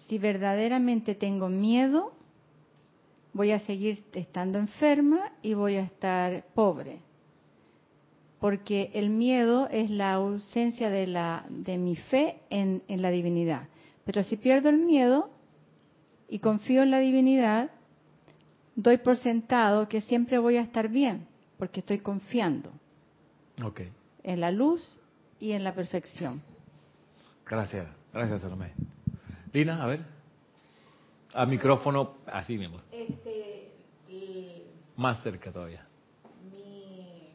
[0.08, 2.12] Si verdaderamente tengo miedo,
[3.32, 7.00] voy a seguir estando enferma y voy a estar pobre.
[8.40, 13.68] Porque el miedo es la ausencia de, la, de mi fe en, en la divinidad.
[14.04, 15.30] Pero si pierdo el miedo
[16.28, 17.70] y confío en la divinidad,
[18.76, 21.26] doy por sentado que siempre voy a estar bien,
[21.58, 22.70] porque estoy confiando.
[23.62, 23.90] Okay
[24.26, 24.82] en la luz
[25.38, 26.42] y en la perfección.
[27.46, 28.72] Gracias, gracias Salomé.
[29.52, 30.04] Lina, a ver.
[31.32, 32.80] A micrófono, así mismo.
[32.90, 33.70] Este,
[34.96, 35.86] Más cerca todavía.
[36.50, 37.30] Mi,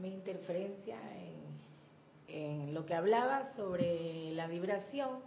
[0.00, 0.96] mi interferencia
[2.28, 5.20] en, lo que hablaba sobre la vibración,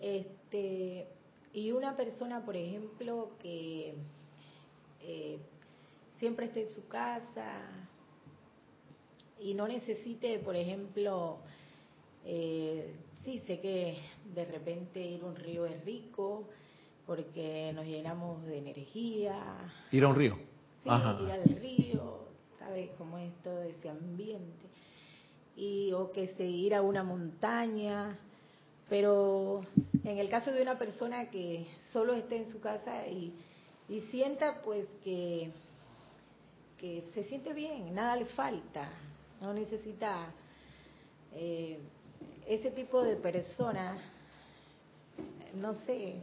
[0.00, 1.06] este,
[1.52, 3.94] y una persona, por ejemplo, que
[5.02, 5.38] eh,
[6.18, 7.88] siempre está en su casa,
[9.42, 11.38] y no necesite, por ejemplo,
[12.24, 13.98] eh, sí, sé que
[14.34, 16.48] de repente ir a un río es rico
[17.06, 19.36] porque nos llenamos de energía.
[19.90, 20.36] ¿Ir a un río?
[20.82, 22.18] Sí, ir al río,
[22.58, 24.66] ¿sabes cómo es todo ese ambiente?
[25.56, 28.16] Y, o que se ir a una montaña,
[28.88, 29.62] pero
[30.04, 33.34] en el caso de una persona que solo esté en su casa y,
[33.88, 35.50] y sienta pues que,
[36.78, 38.90] que se siente bien, nada le falta,
[39.42, 40.32] no necesita
[41.34, 41.80] eh,
[42.46, 43.98] ese tipo de persona,
[45.54, 46.14] no sé,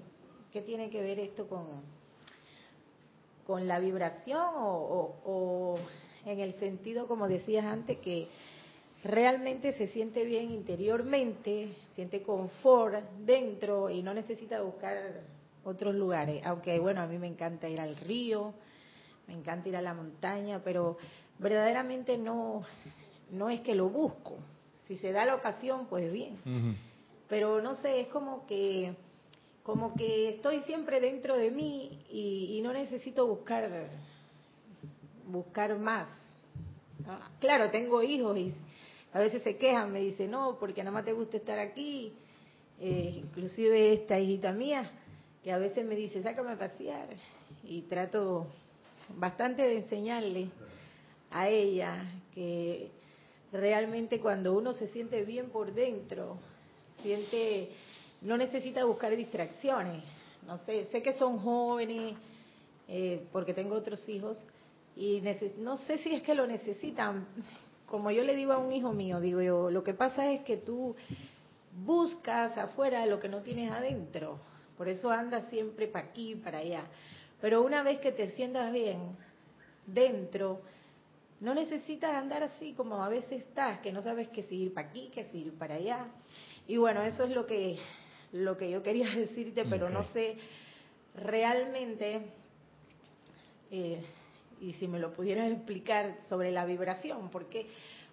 [0.53, 1.67] ¿qué tiene que ver esto con,
[3.45, 5.79] con la vibración o, o
[6.25, 8.29] en el sentido, como decías antes, que
[9.03, 15.21] realmente se siente bien interiormente, siente confort dentro y no necesita buscar
[15.65, 16.41] otros lugares.
[16.45, 18.53] Aunque bueno, a mí me encanta ir al río,
[19.27, 20.97] me encanta ir a la montaña, pero
[21.37, 22.63] verdaderamente no
[23.31, 24.37] no es que lo busco.
[24.87, 26.37] Si se da la ocasión, pues bien.
[27.27, 28.95] Pero no sé, es como que
[29.63, 33.87] como que estoy siempre dentro de mí y, no necesito buscar
[35.27, 36.09] buscar más.
[37.07, 38.51] Ah, claro, tengo hijos y
[39.13, 42.13] a veces se quejan, me dicen, no, porque nada más te gusta estar aquí.
[42.79, 44.89] Eh, inclusive esta hijita mía,
[45.43, 47.09] que a veces me dice, sácame a pasear.
[47.63, 48.47] Y trato
[49.17, 50.49] bastante de enseñarle
[51.29, 52.89] a ella que
[53.51, 56.37] realmente cuando uno se siente bien por dentro,
[57.01, 57.69] siente,
[58.21, 60.03] no necesita buscar distracciones.
[60.45, 62.15] No sé, sé que son jóvenes,
[62.87, 64.37] eh, porque tengo otros hijos,
[64.95, 65.21] y
[65.59, 67.25] no sé si es que lo necesitan.
[67.85, 70.57] Como yo le digo a un hijo mío, digo yo, lo que pasa es que
[70.57, 70.95] tú
[71.85, 74.39] buscas afuera lo que no tienes adentro.
[74.77, 76.85] Por eso andas siempre para aquí, para allá.
[77.41, 79.15] Pero una vez que te sientas bien
[79.85, 80.61] dentro,
[81.41, 85.09] no necesitas andar así como a veces estás, que no sabes qué seguir para aquí,
[85.13, 86.07] qué seguir para allá.
[86.67, 87.77] Y bueno, eso es lo que,
[88.33, 90.37] lo que yo quería decirte, pero no sé
[91.15, 92.21] realmente,
[93.71, 94.01] eh,
[94.61, 97.67] y si me lo pudieras explicar sobre la vibración, porque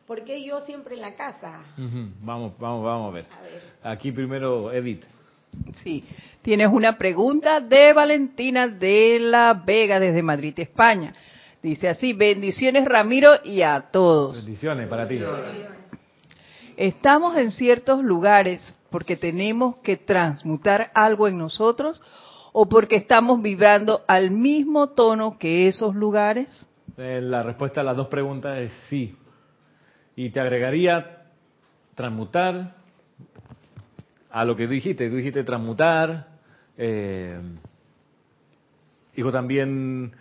[0.06, 1.64] porque yo siempre en la casa.
[1.76, 3.26] Vamos, vamos, vamos a ver.
[3.82, 5.04] Aquí primero, Edith.
[5.82, 6.04] Sí,
[6.42, 11.12] tienes una pregunta de Valentina de la Vega desde Madrid, España.
[11.66, 14.36] Dice así, bendiciones Ramiro y a todos.
[14.36, 15.20] Bendiciones para ti.
[16.76, 22.00] estamos en ciertos lugares porque tenemos que transmutar algo en nosotros
[22.52, 26.68] o porque estamos vibrando al mismo tono que esos lugares?
[26.98, 29.16] Eh, la respuesta a las dos preguntas es sí.
[30.14, 31.24] Y te agregaría
[31.96, 32.76] transmutar
[34.30, 35.10] a lo que dijiste.
[35.10, 36.28] Tú dijiste transmutar.
[36.78, 37.40] Eh,
[39.16, 40.12] dijo también...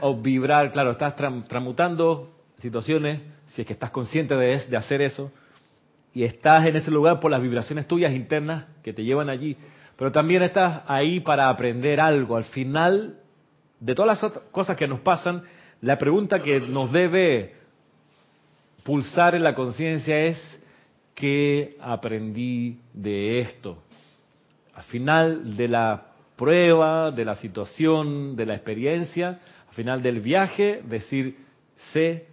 [0.00, 0.70] O vibrar.
[0.72, 2.30] Claro, estás transmutando
[2.60, 5.30] situaciones, si es que estás consciente de, de hacer eso,
[6.14, 9.56] y estás en ese lugar por las vibraciones tuyas internas que te llevan allí,
[9.96, 12.36] pero también estás ahí para aprender algo.
[12.36, 13.18] Al final
[13.80, 15.42] de todas las cosas que nos pasan,
[15.80, 17.54] la pregunta que nos debe
[18.84, 20.38] pulsar en la conciencia es,
[21.14, 23.82] ¿qué aprendí de esto?
[24.74, 26.06] Al final de la
[26.36, 29.40] prueba, de la situación, de la experiencia,
[29.78, 31.36] final del viaje, decir,
[31.92, 32.26] sé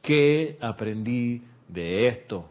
[0.00, 2.48] qué aprendí de esto.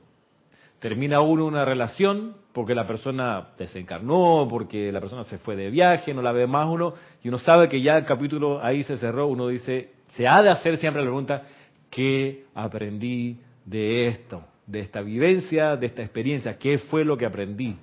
[0.78, 6.14] Termina uno una relación porque la persona desencarnó, porque la persona se fue de viaje,
[6.14, 9.26] no la ve más uno, y uno sabe que ya el capítulo ahí se cerró,
[9.26, 11.42] uno dice, se ha de hacer siempre la pregunta,
[11.90, 14.44] ¿qué aprendí de esto?
[14.68, 17.78] De esta vivencia, de esta experiencia, ¿qué fue lo que aprendí?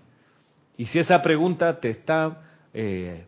[0.77, 2.41] Y si esa pregunta te está
[2.73, 3.25] eh,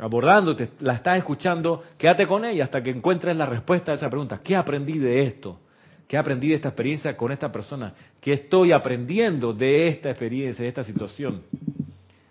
[0.00, 4.08] abordando, te, la estás escuchando, quédate con ella hasta que encuentres la respuesta a esa
[4.08, 4.40] pregunta.
[4.42, 5.58] ¿Qué aprendí de esto?
[6.06, 7.94] ¿Qué aprendí de esta experiencia con esta persona?
[8.20, 11.42] ¿Qué estoy aprendiendo de esta experiencia, de esta situación?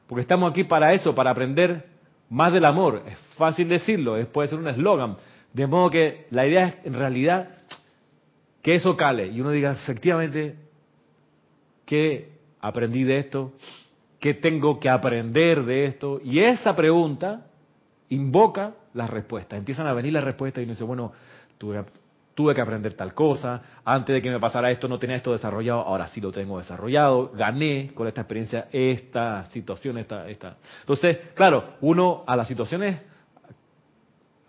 [0.07, 1.85] Porque estamos aquí para eso, para aprender
[2.29, 3.03] más del amor.
[3.07, 5.17] Es fácil decirlo, es, puede ser un eslogan.
[5.53, 7.49] De modo que la idea es en realidad
[8.61, 10.55] que eso cale y uno diga efectivamente
[11.85, 13.53] qué aprendí de esto,
[14.19, 16.19] qué tengo que aprender de esto.
[16.23, 17.45] Y esa pregunta
[18.09, 19.59] invoca las respuestas.
[19.59, 21.11] Empiezan a venir las respuestas y uno dice, bueno,
[21.57, 21.83] tuve,
[22.35, 25.81] tuve que aprender tal cosa, antes de que me pasara esto no tenía esto desarrollado,
[25.81, 30.57] ahora sí lo tengo desarrollado, gané con esta experiencia esta situación, esta, esta.
[30.81, 32.99] Entonces, claro, uno a las situaciones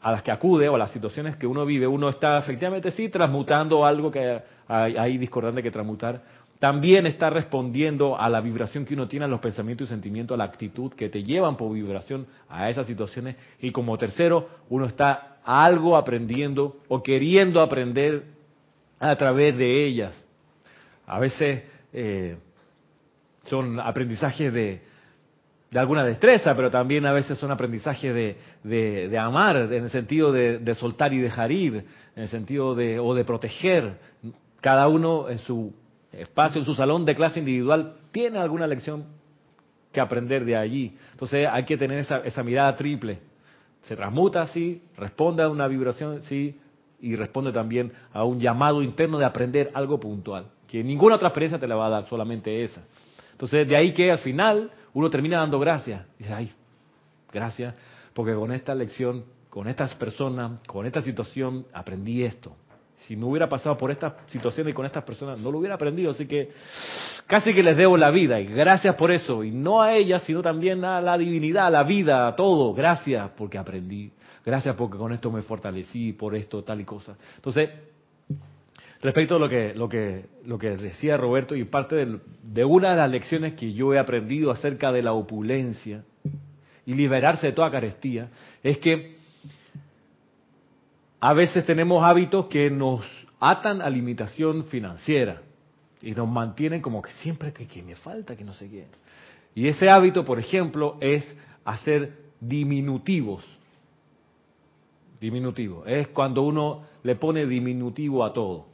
[0.00, 3.08] a las que acude o a las situaciones que uno vive, uno está efectivamente sí
[3.08, 6.22] transmutando algo que hay, hay discordante que transmutar,
[6.58, 10.38] también está respondiendo a la vibración que uno tiene, a los pensamientos y sentimientos, a
[10.38, 13.36] la actitud que te llevan por vibración a esas situaciones.
[13.60, 18.24] Y como tercero, uno está algo aprendiendo o queriendo aprender
[18.98, 20.12] a través de ellas.
[21.06, 22.36] A veces eh,
[23.44, 24.82] son aprendizajes de,
[25.70, 30.58] de alguna destreza, pero también a veces son aprendizajes de, amar, en el sentido de,
[30.58, 31.84] de, soltar y dejar ir,
[32.16, 33.96] en el sentido de, o de proteger.
[34.60, 35.72] Cada uno en su
[36.20, 39.04] espacio, en su salón de clase individual, tiene alguna lección
[39.92, 40.96] que aprender de allí.
[41.12, 43.20] Entonces hay que tener esa, esa mirada triple
[43.88, 46.60] se transmuta así, responde a una vibración sí,
[47.00, 51.58] y responde también a un llamado interno de aprender algo puntual, que ninguna otra experiencia
[51.58, 52.82] te la va a dar, solamente esa.
[53.32, 56.04] Entonces, de ahí que al final uno termina dando gracias.
[56.18, 56.52] Dice, ay,
[57.32, 57.74] gracias,
[58.12, 62.54] porque con esta lección, con estas personas, con esta situación, aprendí esto
[63.06, 66.10] si no hubiera pasado por esta situación y con estas personas, no lo hubiera aprendido.
[66.10, 66.50] Así que
[67.26, 69.44] casi que les debo la vida y gracias por eso.
[69.44, 72.74] Y no a ellas, sino también a la divinidad, a la vida, a todo.
[72.74, 74.10] Gracias porque aprendí.
[74.44, 77.16] Gracias porque con esto me fortalecí, por esto, tal y cosa.
[77.36, 77.70] Entonces,
[79.00, 82.06] respecto a lo que, lo que, lo que decía Roberto y parte
[82.42, 86.04] de una de las lecciones que yo he aprendido acerca de la opulencia
[86.86, 88.30] y liberarse de toda carestía,
[88.62, 89.17] es que
[91.20, 93.02] a veces tenemos hábitos que nos
[93.40, 95.42] atan a limitación financiera
[96.00, 98.86] y nos mantienen como que siempre que, me falta, que no sé qué.
[99.54, 103.44] Y ese hábito, por ejemplo, es hacer diminutivos.
[105.20, 105.84] Diminutivo.
[105.86, 108.66] Es cuando uno le pone diminutivo a todo.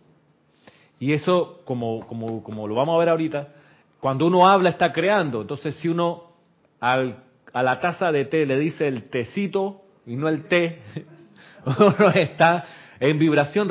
[1.01, 3.49] Y eso, como, como, como lo vamos a ver ahorita,
[4.01, 5.41] cuando uno habla está creando.
[5.41, 6.25] Entonces, si uno
[6.81, 10.81] al, a la taza de té le dice el tecito y no el té,
[11.67, 12.65] uno está
[13.01, 13.69] en vibración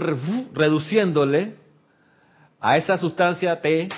[0.53, 1.55] reduciéndole
[2.59, 3.89] a esa sustancia T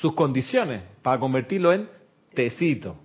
[0.00, 1.88] sus condiciones para convertirlo en
[2.34, 2.96] tecito.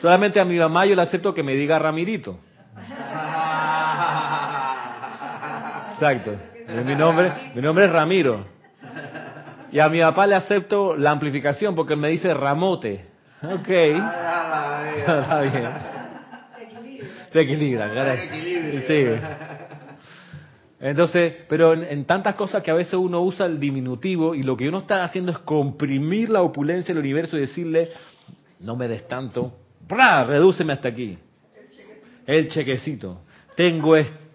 [0.00, 2.38] Solamente a mi mamá yo le acepto que me diga Ramirito.
[5.94, 6.32] Exacto.
[6.86, 8.46] Mi nombre, mi nombre es Ramiro.
[9.72, 13.04] Y a mi papá le acepto la amplificación porque me dice Ramote.
[13.42, 13.68] Ok.
[13.68, 15.89] Está bien
[17.32, 18.16] se equilibra,
[18.86, 19.06] Sí.
[20.80, 24.66] Entonces, pero en, tantas cosas que a veces uno usa el diminutivo y lo que
[24.66, 27.90] uno está haciendo es comprimir la opulencia del universo y decirle,
[28.60, 29.52] no me des tanto,
[29.86, 30.24] ¡Bra!
[30.24, 31.18] redúceme hasta aquí.
[32.26, 33.20] El chequecito.
[33.56, 33.94] Tengo,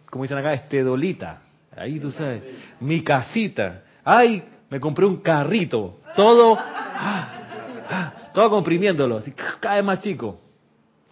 [0.09, 1.41] como dicen acá, este dolita.
[1.75, 2.43] Ahí tú sabes,
[2.79, 3.83] mi casita.
[4.03, 5.99] Ay, me compré un carrito.
[6.15, 10.41] Todo, ah, ah, todo comprimiéndolo, así cada vez más chico.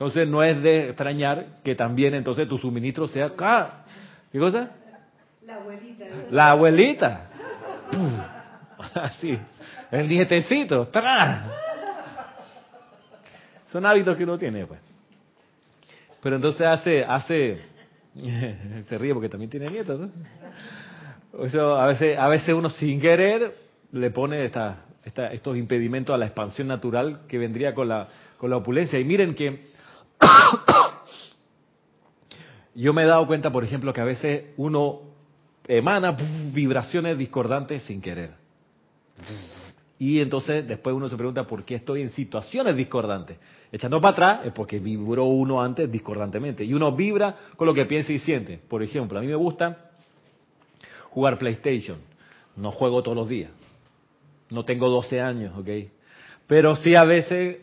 [0.03, 3.31] Entonces no es de extrañar que también entonces tu suministro sea...
[3.37, 3.85] Ah,
[4.33, 4.71] ¿Qué cosa?
[5.45, 6.05] La abuelita.
[6.29, 7.29] La abuelita.
[8.95, 9.39] Así.
[9.89, 10.89] El nietecito.
[13.71, 14.81] Son hábitos que uno tiene, pues.
[16.21, 17.61] Pero entonces hace, hace,
[18.89, 21.77] se ríe porque también tiene nietos, ¿no?
[21.77, 23.55] A veces, a veces uno sin querer
[23.93, 28.49] le pone esta, esta, estos impedimentos a la expansión natural que vendría con la, con
[28.49, 28.99] la opulencia.
[28.99, 29.71] Y miren que
[32.75, 35.01] yo me he dado cuenta, por ejemplo, que a veces uno
[35.67, 36.17] emana
[36.51, 38.31] vibraciones discordantes sin querer.
[39.99, 43.37] Y entonces después uno se pregunta por qué estoy en situaciones discordantes.
[43.71, 46.65] Echando para atrás es porque vibró uno antes discordantemente.
[46.65, 48.57] Y uno vibra con lo que piensa y siente.
[48.57, 49.91] Por ejemplo, a mí me gusta
[51.11, 51.99] jugar PlayStation.
[52.55, 53.51] No juego todos los días.
[54.49, 55.69] No tengo 12 años, ¿ok?
[56.47, 57.59] Pero sí a veces,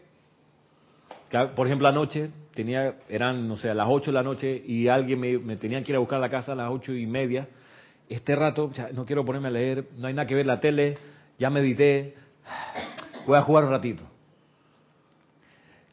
[1.55, 2.31] por ejemplo anoche,
[2.61, 5.83] tenía, eran, no sé, a las 8 de la noche y alguien me, me tenía
[5.83, 7.49] que ir a buscar a la casa a las ocho y media.
[8.07, 10.99] Este rato, no quiero ponerme a leer, no hay nada que ver la tele,
[11.39, 12.15] ya medité,
[13.27, 14.05] voy a jugar un ratito.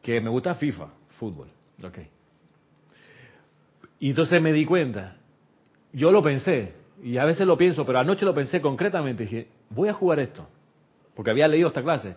[0.02, 0.88] Que me gusta FIFA,
[1.18, 1.48] fútbol,
[1.82, 1.98] ok.
[4.00, 5.16] Y entonces me di cuenta,
[5.94, 9.88] yo lo pensé, y a veces lo pienso, pero anoche lo pensé concretamente, dije, voy
[9.88, 10.46] a jugar esto,
[11.14, 12.14] porque había leído esta clase.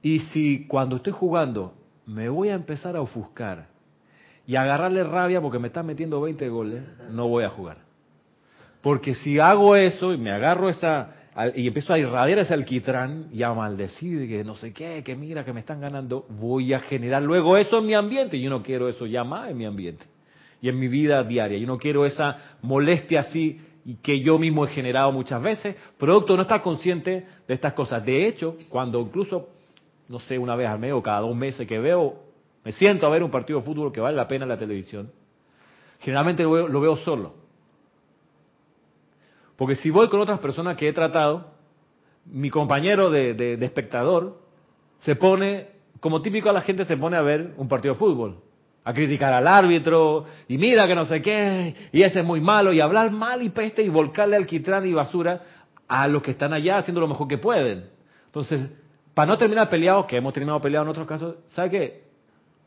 [0.00, 1.74] Y si cuando estoy jugando
[2.10, 3.68] me voy a empezar a ofuscar
[4.46, 7.78] y agarrarle rabia porque me están metiendo 20 goles, no voy a jugar.
[8.80, 11.14] Porque si hago eso y me agarro esa
[11.54, 15.44] y empiezo a irradiar ese alquitrán y a maldecir que no sé qué, que mira
[15.44, 18.62] que me están ganando, voy a generar luego eso en mi ambiente y yo no
[18.62, 20.06] quiero eso ya más en mi ambiente
[20.60, 21.58] y en mi vida diaria.
[21.58, 23.60] Yo no quiero esa molestia así
[24.02, 28.04] que yo mismo he generado muchas veces, producto no estar consciente de estas cosas.
[28.04, 29.48] De hecho, cuando incluso,
[30.08, 32.29] no sé, una vez al mes o cada dos meses que veo
[32.64, 35.10] me siento a ver un partido de fútbol que vale la pena en la televisión,
[36.00, 37.34] generalmente lo veo, solo.
[39.56, 41.52] Porque si voy con otras personas que he tratado,
[42.26, 44.40] mi compañero de, espectador
[44.98, 45.68] se pone,
[46.00, 48.38] como típico a la gente se pone a ver un partido de fútbol,
[48.84, 52.72] a criticar al árbitro, y mira que no sé qué, y ese es muy malo,
[52.72, 55.42] y hablar mal y peste y volcarle alquitrán y basura
[55.88, 57.90] a los que están allá haciendo lo mejor que pueden.
[58.26, 58.70] Entonces,
[59.12, 62.09] para no terminar peleados, que hemos terminado peleados en otros casos, ¿sabe qué?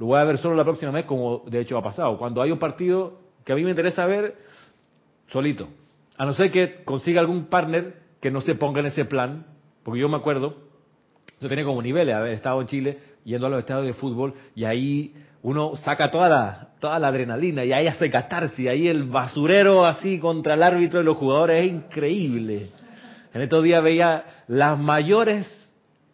[0.03, 2.17] Lo voy a ver solo la próxima vez, como de hecho ha pasado.
[2.17, 4.35] Cuando hay un partido que a mí me interesa ver,
[5.31, 5.69] solito.
[6.17, 9.45] A no ser que consiga algún partner que no se ponga en ese plan,
[9.81, 10.57] porque yo me acuerdo,
[11.39, 14.65] yo tenía como niveles, haber estado en Chile, yendo a los estados de fútbol, y
[14.65, 19.85] ahí uno saca toda la, toda la adrenalina, y ahí hace catarsis, ahí el basurero
[19.85, 22.71] así contra el árbitro y los jugadores es increíble.
[23.33, 25.62] En estos días veía las mayores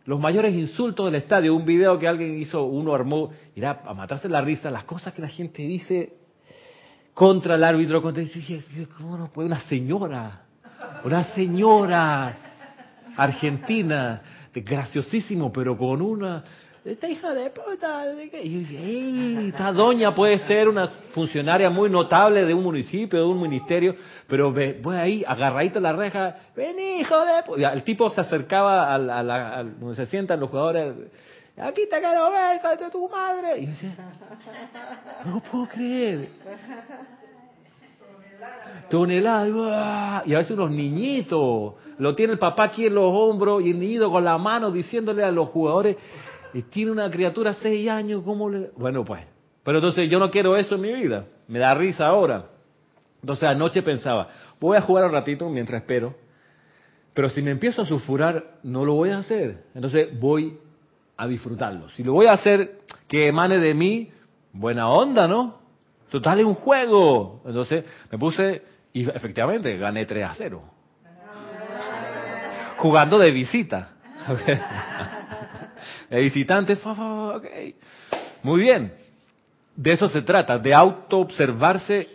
[0.10, 4.28] los mayores insultos del estadio, un video que alguien hizo, uno armó, irá a matarse
[4.28, 6.14] la risa, las cosas que la gente dice
[7.14, 8.24] contra el árbitro, contra
[8.98, 10.46] ¿cómo no puede una señora?
[11.04, 12.36] Una señora
[13.18, 16.44] argentina, graciosísimo, pero con una
[16.86, 18.06] esta hija de puta,
[18.42, 23.96] y esta doña puede ser una funcionaria muy notable de un municipio, de un ministerio,
[24.28, 27.74] pero ve, voy ahí, agarradita la reja, ven hijo de puta.
[27.74, 30.94] El tipo se acercaba a, donde se sientan los jugadores,
[31.58, 33.60] aquí te quiero ver, de tu madre.
[33.60, 33.96] Y yo decía,
[35.26, 36.30] no puedo creer.
[38.90, 43.72] Tonelada, y a veces unos niñitos, lo tiene el papá aquí en los hombros y
[43.72, 45.98] el niñito con la mano diciéndole a los jugadores,
[46.54, 48.72] y tiene una criatura seis años, ¿cómo le...?
[48.76, 49.24] Bueno, pues,
[49.64, 52.46] pero entonces yo no quiero eso en mi vida, me da risa ahora.
[53.22, 54.30] Entonces anoche pensaba,
[54.60, 56.16] voy a jugar un ratito mientras espero,
[57.14, 59.66] pero si me empiezo a sulfurar, no lo voy a hacer.
[59.76, 60.58] Entonces voy
[61.18, 61.90] a disfrutarlo.
[61.90, 64.10] Si lo voy a hacer que emane de mí,
[64.54, 65.60] buena onda, ¿no?
[66.10, 67.42] Total es un juego.
[67.46, 70.64] Entonces me puse y efectivamente gané 3 a 0.
[72.78, 73.90] Jugando de visita.
[76.10, 77.42] El visitante, fa,
[78.44, 78.94] Muy bien.
[79.76, 82.10] De eso se trata, de auto-observarse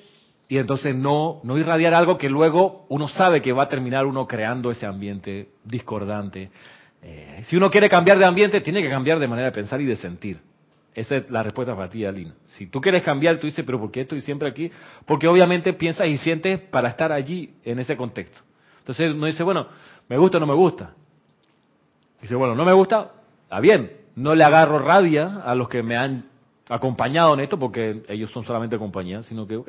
[0.48, 4.26] y entonces no, no irradiar algo que luego uno sabe que va a terminar uno
[4.26, 6.50] creando ese ambiente discordante.
[7.02, 9.86] Eh, si uno quiere cambiar de ambiente, tiene que cambiar de manera de pensar y
[9.86, 10.40] de sentir.
[10.94, 12.34] Esa es la respuesta para ti, Alina.
[12.56, 14.70] Si tú quieres cambiar, tú dices, pero ¿por qué estoy siempre aquí?
[15.06, 18.40] Porque obviamente piensas y sientes para estar allí, en ese contexto.
[18.78, 19.66] Entonces uno dice, bueno,
[20.08, 20.94] ¿me gusta o no me gusta?
[22.22, 23.10] Dice, bueno, no me gusta,
[23.60, 26.26] Bien, no le agarro rabia a los que me han
[26.68, 29.68] acompañado en esto porque ellos son solamente compañía, sino que, ok,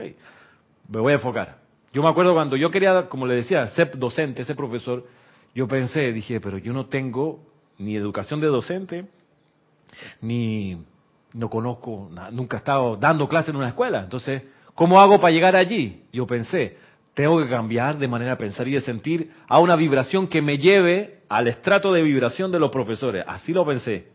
[0.90, 1.58] me voy a enfocar.
[1.94, 5.06] Yo me acuerdo cuando yo quería, como le decía, ser docente, ser profesor,
[5.54, 7.40] yo pensé, dije, pero yo no tengo
[7.78, 9.06] ni educación de docente,
[10.22, 10.84] ni
[11.34, 14.02] no conozco, nunca he estado dando clase en una escuela.
[14.04, 16.04] Entonces, ¿cómo hago para llegar allí?
[16.12, 16.78] Yo pensé,
[17.16, 20.58] tengo que cambiar de manera de pensar y de sentir a una vibración que me
[20.58, 23.24] lleve al estrato de vibración de los profesores.
[23.26, 24.10] Así lo pensé,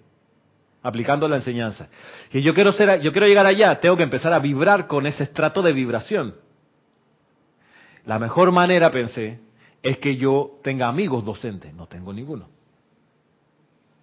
[0.83, 1.89] aplicando la enseñanza.
[2.31, 5.25] Que yo quiero ser, yo quiero llegar allá, tengo que empezar a vibrar con ese
[5.25, 6.35] estrato de vibración.
[8.05, 9.41] La mejor manera, pensé,
[9.83, 11.73] es que yo tenga amigos docentes.
[11.73, 12.49] No tengo ninguno.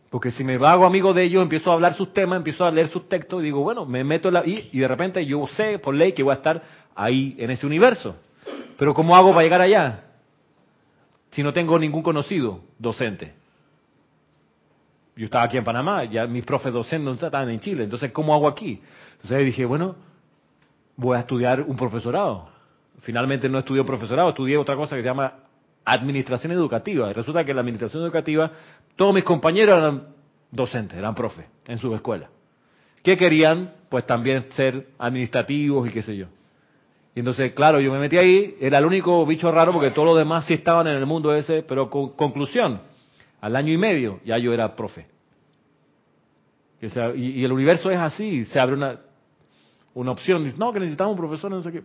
[0.10, 2.88] Porque si me hago amigo de ellos, empiezo a hablar sus temas, empiezo a leer
[2.88, 4.48] sus textos y digo, bueno, me meto en la...
[4.48, 6.64] Y, y de repente yo sé por ley que voy a estar
[6.96, 8.16] ahí en ese universo.
[8.78, 10.04] Pero ¿cómo hago para llegar allá?
[11.32, 13.34] Si no tengo ningún conocido docente.
[15.16, 18.48] Yo estaba aquí en Panamá, ya mis profes docentes estaban en Chile, entonces ¿cómo hago
[18.48, 18.82] aquí?
[19.14, 19.96] Entonces dije, bueno,
[20.96, 22.50] voy a estudiar un profesorado.
[23.02, 25.34] Finalmente no estudié profesorado, estudié otra cosa que se llama
[25.86, 27.12] administración educativa.
[27.14, 28.52] Resulta que la administración educativa,
[28.96, 30.08] todos mis compañeros eran
[30.52, 32.30] docentes, eran profes en su escuela.
[33.02, 33.74] ¿Qué querían?
[33.90, 36.28] Pues también ser administrativos y qué sé yo.
[37.18, 40.18] Y entonces, claro, yo me metí ahí, era el único bicho raro porque todos los
[40.20, 42.80] demás sí estaban en el mundo ese, pero con conclusión,
[43.42, 45.08] al año y medio ya yo era profe.
[46.80, 49.00] y, el universo es así, se abre una,
[49.96, 51.82] una opción, dice, no, que necesitamos un profesor, no sé qué.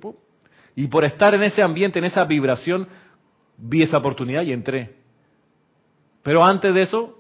[0.77, 2.87] Y por estar en ese ambiente, en esa vibración,
[3.57, 4.97] vi esa oportunidad y entré.
[6.23, 7.19] Pero antes de eso,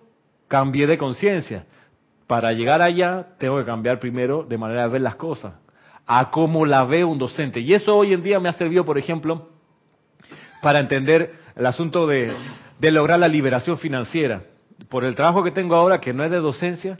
[0.48, 1.64] cambié de conciencia.
[2.26, 5.61] Para llegar allá, tengo que cambiar primero de manera de ver las cosas
[6.06, 7.60] a cómo la ve un docente.
[7.60, 9.48] Y eso hoy en día me ha servido, por ejemplo,
[10.62, 12.32] para entender el asunto de,
[12.80, 14.44] lograr la liberación financiera.
[14.88, 16.98] Por el trabajo que tengo ahora, que no es de docencia,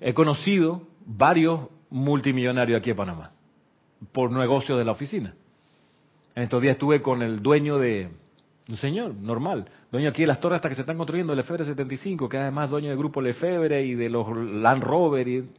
[0.00, 3.32] he conocido varios multimillonarios aquí en Panamá,
[4.12, 5.34] por negocio de la oficina.
[6.34, 8.08] En estos días estuve con el dueño de,
[8.68, 12.28] un señor normal, dueño aquí de las torres hasta que se están construyendo, Lefebvre 75,
[12.28, 15.50] que además dueño del grupo Lefebvre y de los Land Rover y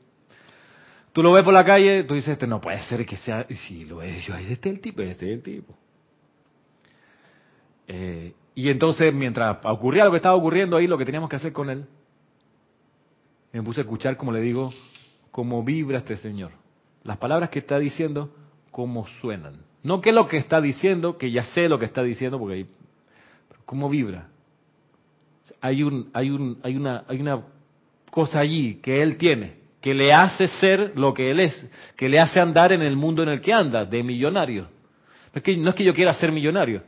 [1.14, 3.54] Tú lo ves por la calle, tú dices, este no puede ser que sea, y
[3.54, 5.78] si lo es, yo, este es el tipo, este es el tipo.
[7.88, 11.54] Eh, y entonces, mientras ocurría lo que estaba ocurriendo ahí, lo que teníamos que hacer
[11.54, 11.86] con él,
[13.52, 14.74] me puse a escuchar, como le digo,
[15.30, 16.52] cómo vibra este señor.
[17.04, 18.34] Las palabras que está diciendo,
[18.72, 19.58] cómo suenan.
[19.84, 22.68] No que lo que está diciendo, que ya sé lo que está diciendo, porque ahí,
[23.66, 24.30] cómo vibra.
[25.62, 27.44] Hay un, hay un, hay una, hay una
[28.10, 31.68] cosa allí que él tiene que le hace ser lo que él es,
[31.98, 34.64] que le hace andar en el mundo en el que anda, de millonario.
[34.64, 34.70] No
[35.34, 36.84] es que, no es que yo quiera ser millonario,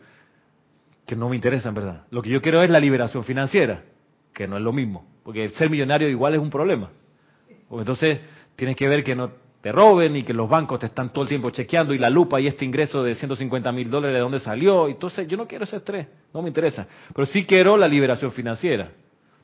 [1.06, 2.04] que no me interesa en verdad.
[2.10, 3.84] Lo que yo quiero es la liberación financiera,
[4.34, 6.90] que no es lo mismo, porque ser millonario igual es un problema.
[7.70, 8.22] Entonces
[8.56, 9.30] tienes que ver que no
[9.60, 12.40] te roben y que los bancos te están todo el tiempo chequeando y la lupa
[12.40, 14.88] y este ingreso de 150 mil dólares de dónde salió.
[14.88, 16.88] Entonces yo no quiero ese estrés, no me interesa.
[17.14, 18.90] Pero sí quiero la liberación financiera.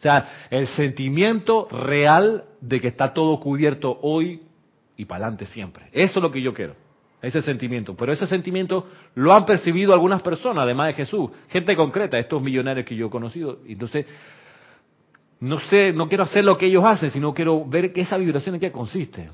[0.02, 4.42] O sea, el sentimiento real de que está todo cubierto hoy
[4.98, 5.90] y para adelante siempre.
[5.92, 6.74] Eso es lo que yo quiero.
[7.22, 7.96] Ese sentimiento.
[7.96, 11.30] Pero ese sentimiento lo han percibido algunas personas, además de Jesús.
[11.50, 13.60] Gente concreta, estos millonarios que yo he conocido.
[13.68, 14.08] Entonces,
[15.40, 18.62] no sé, no quiero hacer lo que ellos hacen, sino quiero ver esa vibración en
[18.62, 19.30] qué consiste.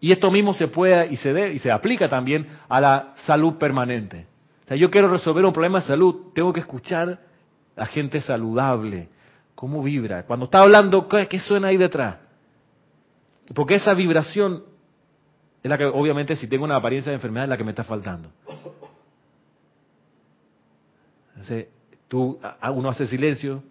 [0.00, 3.56] Y esto mismo se puede y se debe y se aplica también a la salud
[3.58, 4.26] permanente.
[4.64, 7.20] O sea, yo quiero resolver un problema de salud, tengo que escuchar
[7.76, 9.10] la gente saludable,
[9.54, 10.24] cómo vibra.
[10.24, 12.18] Cuando está hablando, ¿qué, suena ahí detrás?
[13.54, 14.64] Porque esa vibración
[15.62, 17.84] es la que, obviamente, si tengo una apariencia de enfermedad, es la que me está
[17.84, 18.30] faltando.
[21.30, 21.68] Entonces,
[22.08, 22.40] tú,
[22.72, 23.62] uno hace silencio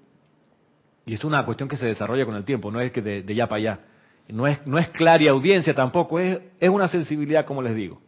[1.05, 3.47] y es una cuestión que se desarrolla con el tiempo, no es que de, ya
[3.47, 3.79] para allá.
[4.27, 8.01] No es, no es clara audiencia tampoco, es, es una sensibilidad, como les digo,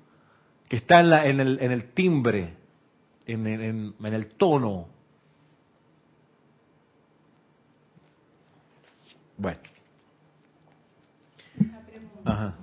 [0.68, 2.56] que está en, la, en, el, en el timbre,
[3.26, 4.97] en, en el tono,
[9.38, 9.59] Bueno.
[12.25, 12.55] Ajá.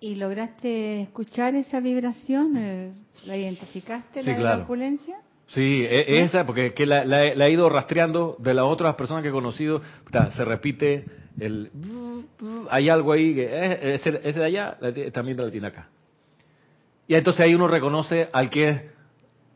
[0.00, 2.56] ¿Y lograste escuchar esa vibración?
[2.56, 2.92] Eh,
[3.24, 5.16] ¿La identificaste, la, la opulencia?
[5.48, 9.28] Sí, e, esa, porque que la, la, he ido rastreando de las otras personas que
[9.28, 9.82] he conocido,
[10.34, 11.04] se repite
[11.38, 11.70] el...
[12.70, 14.78] Hay algo ahí, que eh, ese, ese, de allá
[15.12, 15.88] también lo tiene acá.
[17.06, 18.82] Y entonces ahí uno reconoce al que es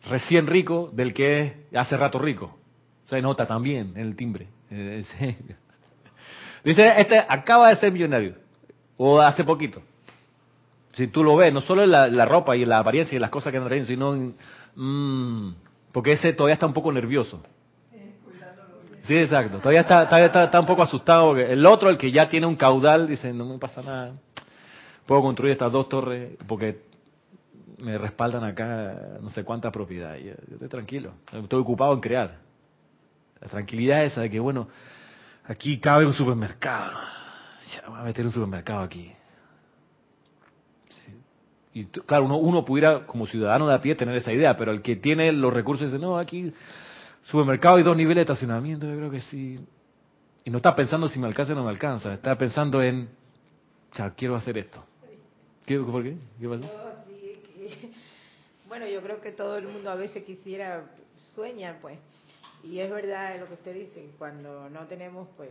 [0.08, 2.56] recién rico del que es hace rato rico.
[3.06, 4.48] Se nota también en el timbre.
[4.70, 5.04] Eh,
[6.64, 8.34] Dice, este acaba de ser millonario.
[8.96, 9.82] O hace poquito.
[10.94, 13.30] Si tú lo ves, no solo en la, ropa y en la apariencia y las
[13.30, 14.34] cosas que andan sino en,
[14.74, 15.54] mm,
[15.92, 17.42] porque ese todavía está un poco nervioso.
[19.04, 19.58] Sí, exacto.
[19.58, 21.36] Todavía está, está, un poco asustado.
[21.36, 24.14] El otro, el que ya tiene un caudal, dice, no me pasa nada.
[25.06, 26.80] Puedo construir estas dos torres porque
[27.78, 30.24] me respaldan acá no sé cuántas propiedades.
[30.24, 32.45] Yo estoy tranquilo, estoy ocupado en crear.
[33.40, 34.68] La tranquilidad esa de que, bueno,
[35.44, 36.98] aquí cabe un supermercado.
[37.74, 39.12] Ya, voy a meter un supermercado aquí.
[41.74, 44.80] Y claro, uno, uno pudiera, como ciudadano de a pie, tener esa idea, pero el
[44.80, 46.50] que tiene los recursos dice, no, aquí
[47.24, 49.58] supermercado y dos niveles de estacionamiento, yo creo que sí.
[50.44, 53.10] Y no está pensando si me alcanza o no me alcanza, está pensando en,
[53.96, 54.84] sea, quiero hacer esto.
[55.66, 55.74] ¿Qué,
[57.04, 57.90] que-
[58.68, 60.84] bueno, yo creo que todo el mundo a veces quisiera,
[61.34, 61.98] sueña, pues.
[62.66, 65.50] Y es verdad lo que usted dice, cuando no tenemos, pues,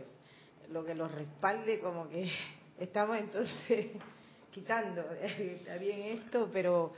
[0.70, 2.30] lo que los respalde, como que
[2.78, 3.86] estamos entonces
[4.50, 5.02] quitando.
[5.22, 6.92] Está bien esto, pero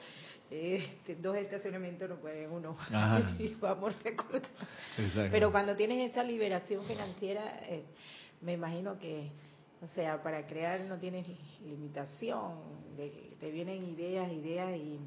[0.51, 2.77] este, dos estacionamientos no pueden uno.
[2.93, 3.21] Ajá.
[3.39, 4.49] y vamos recortando.
[5.31, 7.85] Pero cuando tienes esa liberación financiera, eh,
[8.41, 9.31] me imagino que,
[9.83, 11.27] o sea, para crear no tienes
[11.62, 12.55] limitación,
[12.97, 14.99] de- te vienen ideas, ideas y,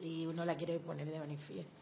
[0.00, 1.77] y uno la quiere poner de manifiesto.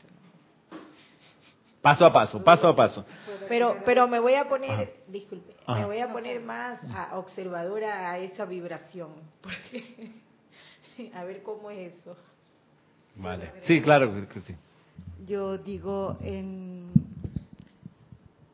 [1.86, 3.04] Paso a paso, paso a paso.
[3.48, 4.84] Pero, pero me voy a poner, Ajá.
[5.06, 5.78] disculpe, Ajá.
[5.82, 9.10] me voy a poner más a observadora a esa vibración,
[9.40, 10.10] porque
[11.14, 12.16] a ver cómo es eso.
[13.14, 13.52] Vale.
[13.68, 14.54] Sí, claro que- que sí.
[15.28, 16.88] Yo digo en,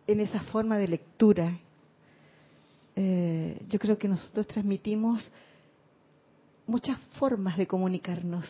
[0.07, 1.59] en esa forma de lectura,
[2.97, 5.27] eh, yo creo que nosotros transmitimos
[6.67, 8.45] muchas formas de comunicarnos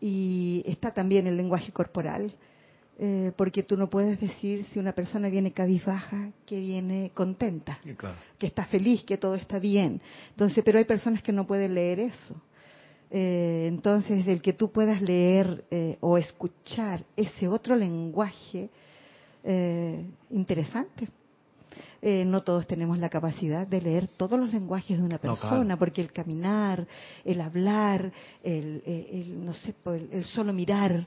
[0.00, 2.32] y está también el lenguaje corporal,
[2.98, 8.16] eh, porque tú no puedes decir si una persona viene cabizbaja que viene contenta claro.
[8.38, 10.00] que está feliz, que todo está bien.
[10.30, 12.40] Entonces, pero hay personas que no pueden leer eso.
[13.10, 18.68] Eh, entonces, el que tú puedas leer eh, o escuchar ese otro lenguaje
[19.44, 21.08] eh, interesante.
[22.02, 25.64] Eh, no todos tenemos la capacidad de leer todos los lenguajes de una No, persona,
[25.64, 25.78] claro.
[25.78, 26.86] porque el caminar,
[27.24, 28.10] el hablar,
[28.42, 31.06] el, el- el, no sé, pues, el, el solo mirar,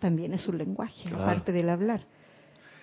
[0.00, 1.22] también es un lenguaje, Claro.
[1.22, 2.00] aparte del hablar.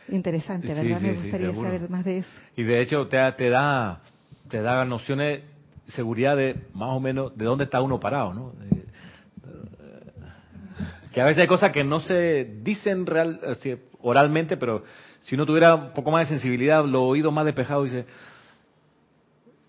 [0.10, 1.00] Interesante, ¿verdad?
[1.00, 2.30] sí, Me gustaría saber más de eso.
[2.56, 4.02] Y de hecho te, te da
[4.48, 5.42] te da nociones,
[5.90, 8.54] seguridad de más o menos de dónde está uno parado, ¿no?
[8.64, 8.86] Eh,
[11.12, 14.84] que a veces hay cosas que no se dicen real, así, oralmente, pero
[15.22, 18.06] si uno tuviera un poco más de sensibilidad, los oídos más despejados, dice,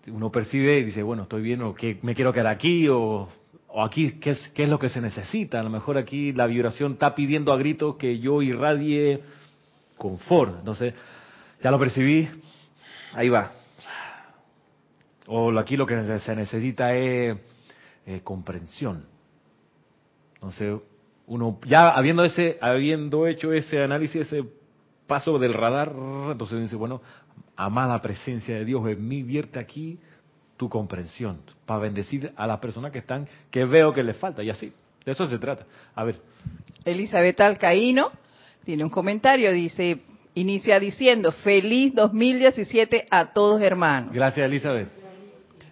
[0.07, 3.27] uno percibe y dice, bueno, estoy bien, o que me quiero quedar aquí, o,
[3.71, 5.59] o aquí, ¿qué es, ¿qué es lo que se necesita?
[5.59, 9.21] A lo mejor aquí la vibración está pidiendo a gritos que yo irradie
[9.97, 10.57] confort.
[10.59, 10.93] Entonces,
[11.61, 12.27] ya lo percibí,
[13.13, 13.51] ahí va.
[15.27, 17.37] O aquí lo que se necesita es
[18.07, 19.05] eh, comprensión.
[20.35, 20.79] Entonces,
[21.27, 24.43] uno ya habiendo ese, habiendo hecho ese análisis, ese
[25.05, 25.93] paso del radar,
[26.31, 27.01] entonces dice, bueno,
[27.55, 29.99] ama la presencia de Dios en mí, vierte aquí
[30.59, 34.49] tu comprensión, para bendecir a las personas que están, que veo que les falta, y
[34.49, 34.73] así.
[35.05, 35.65] De eso se trata.
[35.95, 36.19] A ver,
[36.83, 38.11] Elizabeth Alcaíno
[38.65, 40.01] tiene un comentario, dice,
[40.35, 44.13] inicia diciendo, feliz 2017 a todos hermanos.
[44.13, 44.89] gracias Elizabeth.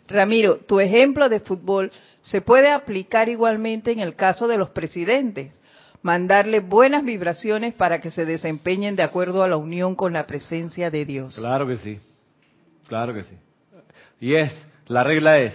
[0.07, 5.59] Ramiro, tu ejemplo de fútbol se puede aplicar igualmente en el caso de los presidentes.
[6.01, 10.89] Mandarle buenas vibraciones para que se desempeñen de acuerdo a la unión con la presencia
[10.89, 11.35] de Dios.
[11.35, 11.99] Claro que sí,
[12.87, 13.35] claro que sí.
[14.19, 14.53] Y es,
[14.87, 15.53] la regla es,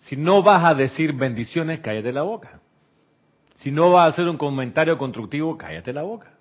[0.00, 2.60] si no vas a decir bendiciones, cállate la boca.
[3.56, 6.32] Si no vas a hacer un comentario constructivo, cállate la boca.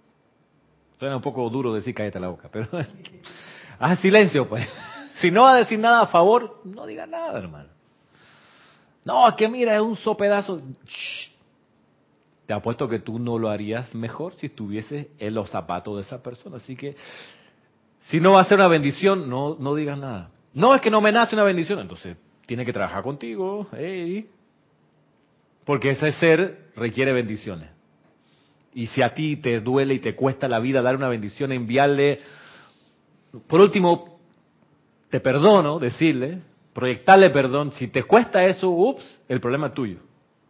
[0.99, 2.67] Suena un poco duro decir cállate la boca, pero
[3.79, 4.67] haz silencio, pues.
[5.15, 7.69] Si no vas a decir nada a favor, no digas nada, hermano.
[9.03, 10.59] No, es que mira, es un sopedazo.
[10.85, 11.29] Shh.
[12.47, 16.23] Te apuesto que tú no lo harías mejor si estuvieses en los zapatos de esa
[16.23, 16.57] persona.
[16.57, 16.95] Así que
[18.07, 20.31] si no va a ser una bendición, no, no digas nada.
[20.53, 23.67] No, es que no me nace una bendición, entonces tiene que trabajar contigo,
[25.65, 27.69] porque ese ser requiere bendiciones.
[28.73, 32.19] Y si a ti te duele y te cuesta la vida dar una bendición, enviarle,
[33.47, 34.19] por último,
[35.09, 36.39] te perdono, decirle,
[36.73, 39.99] proyectarle perdón, si te cuesta eso, ups, el problema es tuyo,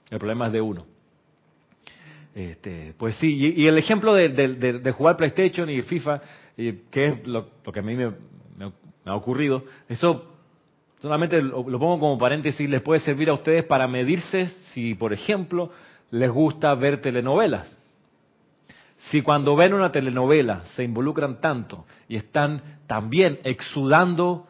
[0.10, 0.86] el problema es de uno.
[2.34, 6.22] Este, pues sí, y, y el ejemplo de, de- de- jugar PlayStation y FIFA,
[6.58, 8.14] eh, que es lo, que a mí me-
[9.06, 10.26] me ha ocurrido, eso
[11.02, 15.72] solamente lo, pongo como paréntesis, les puede servir a ustedes para medirse si, por ejemplo,
[16.12, 17.78] les gusta ver telenovelas.
[19.10, 24.48] Si cuando ven una telenovela se involucran tanto y están también exudando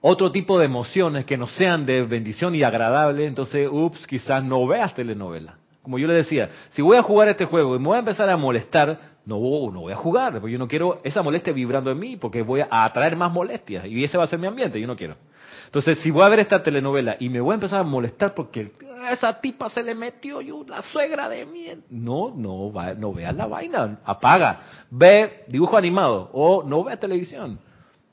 [0.00, 4.66] otro tipo de emociones que no sean de bendición y agradable, entonces, ups, quizás no
[4.66, 5.58] veas telenovela.
[5.82, 8.28] Como yo le decía, si voy a jugar este juego y me voy a empezar
[8.30, 9.36] a molestar, no,
[9.72, 12.60] no voy a jugar, porque yo no quiero esa molestia vibrando en mí, porque voy
[12.60, 15.16] a atraer más molestias y ese va a ser mi ambiente, yo no quiero.
[15.64, 18.70] Entonces, si voy a ver esta telenovela y me voy a empezar a molestar porque
[19.10, 21.66] esa tipa se le metió yo, la suegra de mí.
[21.90, 24.60] No, no, va, no veas la vaina, apaga,
[24.90, 27.58] ve dibujo animado o no veas televisión.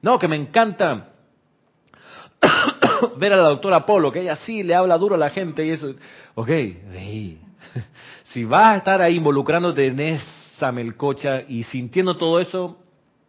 [0.01, 1.09] No, que me encanta
[3.18, 5.70] ver a la doctora Polo, que ella sí le habla duro a la gente y
[5.70, 5.93] eso.
[6.34, 6.49] Ok,
[8.34, 9.99] si vas a estar ahí involucrándote en
[10.64, 12.78] esa melcocha y sintiendo todo eso,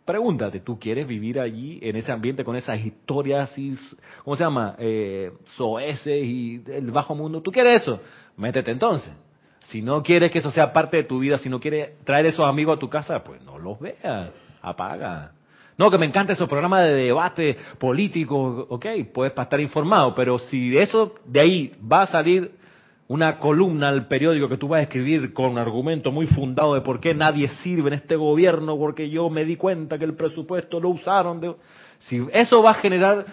[0.04, 3.76] pregúntate, ¿tú quieres vivir allí, en ese ambiente, con esas historias así,
[4.22, 4.76] ¿cómo se llama?
[4.78, 7.42] Eh, soeces y el bajo mundo.
[7.42, 8.00] ¿Tú quieres eso?
[8.36, 9.12] Métete entonces.
[9.66, 12.46] Si no quieres que eso sea parte de tu vida, si no quieres traer esos
[12.46, 14.30] amigos a tu casa, pues no los veas,
[14.62, 15.32] apaga.
[15.76, 20.38] No, que me encanta esos programas de debate político, ok, puedes para estar informado, pero
[20.38, 22.52] si eso de ahí va a salir
[23.06, 27.00] una columna al periódico que tú vas a escribir con argumento muy fundado de por
[27.00, 30.90] qué nadie sirve en este gobierno, porque yo me di cuenta que el presupuesto lo
[30.90, 31.56] usaron.
[31.98, 33.26] Si eso va a generar,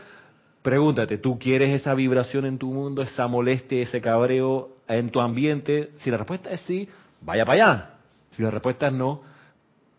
[0.62, 5.92] pregúntate, ¿tú quieres esa vibración en tu mundo, esa molestia, ese cabreo en tu ambiente?
[6.00, 6.90] Si la respuesta es sí,
[7.22, 7.90] vaya para allá.
[8.32, 9.22] Si la respuesta es no,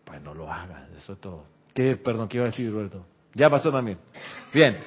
[0.05, 0.83] pues no lo hagas.
[0.97, 1.45] Eso es todo.
[1.73, 3.05] ¿Qué, perdón, qué iba a decir, Roberto?
[3.33, 3.97] Ya pasó también.
[4.53, 4.77] Bien,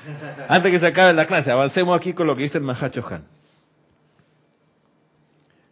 [0.49, 3.36] antes que se acabe la clase, avancemos aquí con lo que dice el Mahacho Han.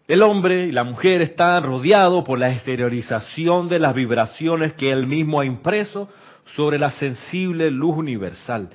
[0.06, 5.06] El hombre y la mujer están rodeados por la exteriorización de las vibraciones que él
[5.06, 6.10] mismo ha impreso
[6.54, 8.68] sobre la sensible luz universal,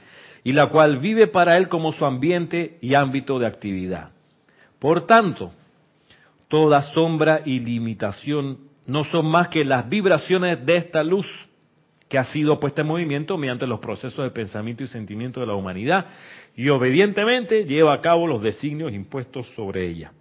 [0.43, 4.09] y la cual vive para él como su ambiente y ámbito de actividad.
[4.79, 5.51] Por tanto,
[6.47, 8.57] toda sombra y limitación
[8.87, 11.27] no son más que las vibraciones de esta luz
[12.07, 15.53] que ha sido puesta en movimiento mediante los procesos de pensamiento y sentimiento de la
[15.53, 16.07] humanidad
[16.55, 20.11] y obedientemente lleva a cabo los designios impuestos sobre ella.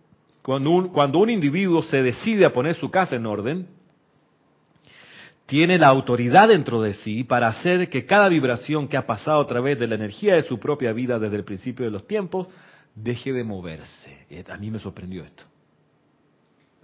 [0.49, 3.67] Cuando un, cuando un individuo se decide a poner su casa en orden,
[5.45, 9.47] tiene la autoridad dentro de sí para hacer que cada vibración que ha pasado a
[9.47, 12.49] través de la energía de su propia vida desde el principio de los tiempos
[12.95, 14.25] deje de moverse.
[14.31, 15.43] Eh, a mí me sorprendió esto.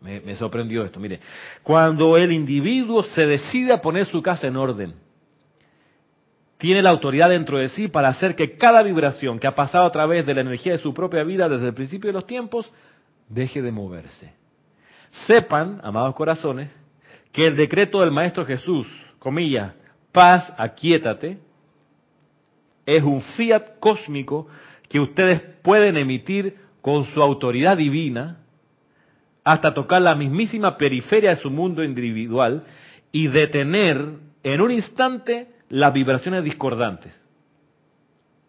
[0.02, 1.00] Me, sorprendió esto.
[1.00, 1.20] Mire,
[1.62, 4.92] cuando el individuo se decide a poner su casa en orden,
[6.58, 9.92] tiene la autoridad dentro de sí para hacer que cada vibración que ha pasado a
[9.92, 12.70] través de la energía de su propia vida desde el principio de los tiempos
[13.28, 14.32] deje de moverse.
[15.26, 16.70] Sepan, amados corazones,
[17.32, 18.86] que el decreto del Maestro Jesús,
[19.18, 19.74] comillas,
[20.12, 21.38] paz, aquietate,
[22.86, 24.46] es un fiat cósmico
[24.88, 28.38] que ustedes pueden emitir con su autoridad divina
[29.42, 32.64] hasta tocar la mismísima periferia de su mundo individual
[33.12, 34.06] y detener
[34.42, 37.14] en un instante las vibraciones discordantes,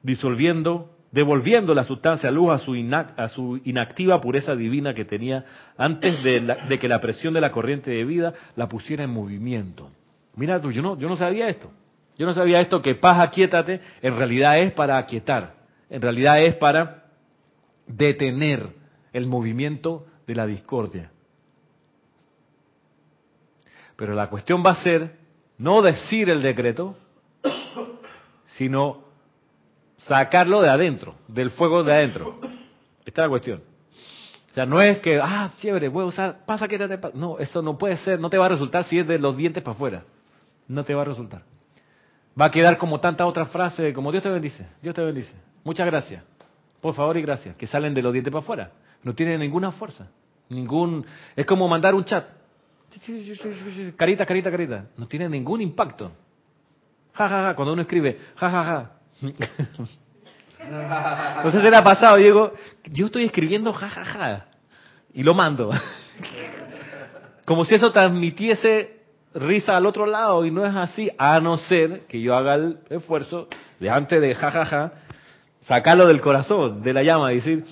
[0.03, 2.73] disolviendo devolviendo la sustancia luz a su,
[3.15, 5.45] a su inactiva pureza divina que tenía
[5.77, 9.89] antes de, que la presión de la corriente de vida la pusiera en movimiento.
[10.35, 11.71] Mira tú, yo no, yo no sabía esto.
[12.17, 15.55] Yo no sabía esto que paz, aquietate, en realidad es para aquietar.
[15.89, 17.05] En realidad es para
[17.87, 18.67] detener
[19.13, 21.11] el movimiento de la discordia.
[23.95, 25.15] Pero la cuestión va a ser
[25.57, 26.97] no decir el decreto,
[28.57, 29.04] sino
[30.07, 32.39] sacarlo de adentro, del fuego de adentro.
[33.05, 33.63] Esta es la cuestión.
[34.51, 37.61] O sea, no es que, ah, chévere, voy a usar, pasa que te No, eso
[37.61, 40.03] no puede ser, no te va a resultar si es de los dientes para afuera.
[40.67, 41.43] No te va a resultar.
[42.39, 45.33] Va a quedar como tanta otra frase, como Dios te bendice, Dios te bendice.
[45.63, 46.23] Muchas gracias.
[46.81, 47.55] Por favor y gracias.
[47.55, 48.71] Que salen de los dientes para afuera.
[49.03, 50.07] No tienen ninguna fuerza.
[50.49, 51.05] Ningún.
[51.35, 52.25] Es como mandar un chat.
[53.97, 54.85] Carita, carita, carita.
[54.95, 56.11] No tiene ningún impacto.
[57.13, 57.55] Ja, ja, ja.
[57.55, 58.94] Cuando uno escribe, ja, ja, ja.
[61.37, 62.53] Entonces se le ha pasado, Diego,
[62.85, 64.45] yo estoy escribiendo jajaja ja, ja,
[65.13, 65.71] y lo mando.
[67.45, 68.95] Como si eso transmitiese
[69.33, 72.79] risa al otro lado y no es así, a no ser que yo haga el
[72.89, 73.47] esfuerzo
[73.79, 74.93] de antes de jajaja ja,
[75.67, 77.65] sacarlo del corazón, de la llama y decir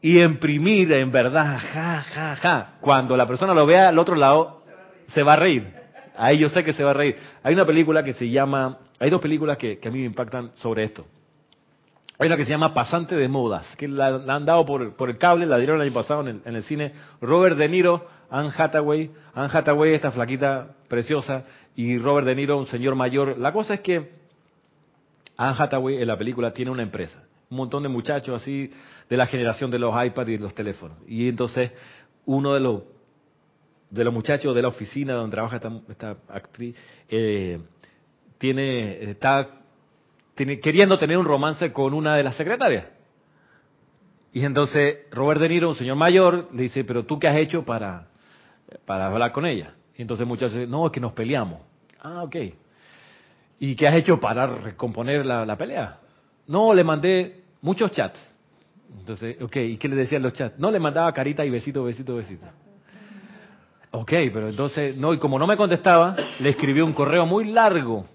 [0.00, 4.62] y imprimir en verdad jajaja ja, Cuando la persona lo vea al otro lado
[5.08, 5.74] se va a reír.
[6.16, 7.16] Ahí yo sé que se va a reír.
[7.42, 10.84] Hay una película que se llama hay dos películas que, a mí me impactan sobre
[10.84, 11.06] esto.
[12.18, 15.46] Hay una que se llama Pasante de Modas, que la, han dado por, el cable,
[15.46, 16.92] la dieron el año pasado en el, cine.
[17.20, 21.44] Robert De Niro, Anne Hathaway, Anne Hathaway, esta flaquita preciosa,
[21.76, 23.38] y Robert De Niro, un señor mayor.
[23.38, 24.10] La cosa es que
[25.36, 28.68] Anne Hathaway en la película tiene una empresa, un montón de muchachos así
[29.08, 30.98] de la generación de los iPads y los teléfonos.
[31.06, 31.70] Y entonces
[32.26, 32.82] uno de los
[33.90, 36.76] de los muchachos de la oficina donde trabaja esta, esta actriz
[37.08, 37.58] eh,
[38.38, 39.48] tiene, está
[40.34, 42.86] tiene, queriendo tener un romance con una de las secretarias.
[44.32, 47.64] Y entonces Robert De Niro, un señor mayor, le dice, pero tú qué has hecho
[47.64, 48.06] para,
[48.84, 49.74] para hablar con ella?
[49.96, 51.60] Y entonces muchachos dice, no, es que nos peleamos.
[52.00, 52.36] Ah, ok.
[53.60, 55.98] ¿Y qué has hecho para recomponer la, la pelea?
[56.46, 58.18] No, le mandé muchos chats.
[59.00, 60.58] Entonces, ok, ¿y qué le decían los chats?
[60.58, 62.46] No, le mandaba carita y besito, besito, besito.
[63.90, 68.06] Ok, pero entonces, no, y como no me contestaba, le escribí un correo muy largo.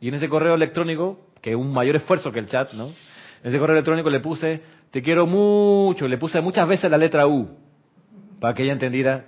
[0.00, 2.88] Y en ese correo electrónico, que es un mayor esfuerzo que el chat, ¿no?
[2.88, 7.26] En ese correo electrónico le puse, te quiero mucho, le puse muchas veces la letra
[7.26, 7.48] U,
[8.40, 9.26] para que ella entendiera.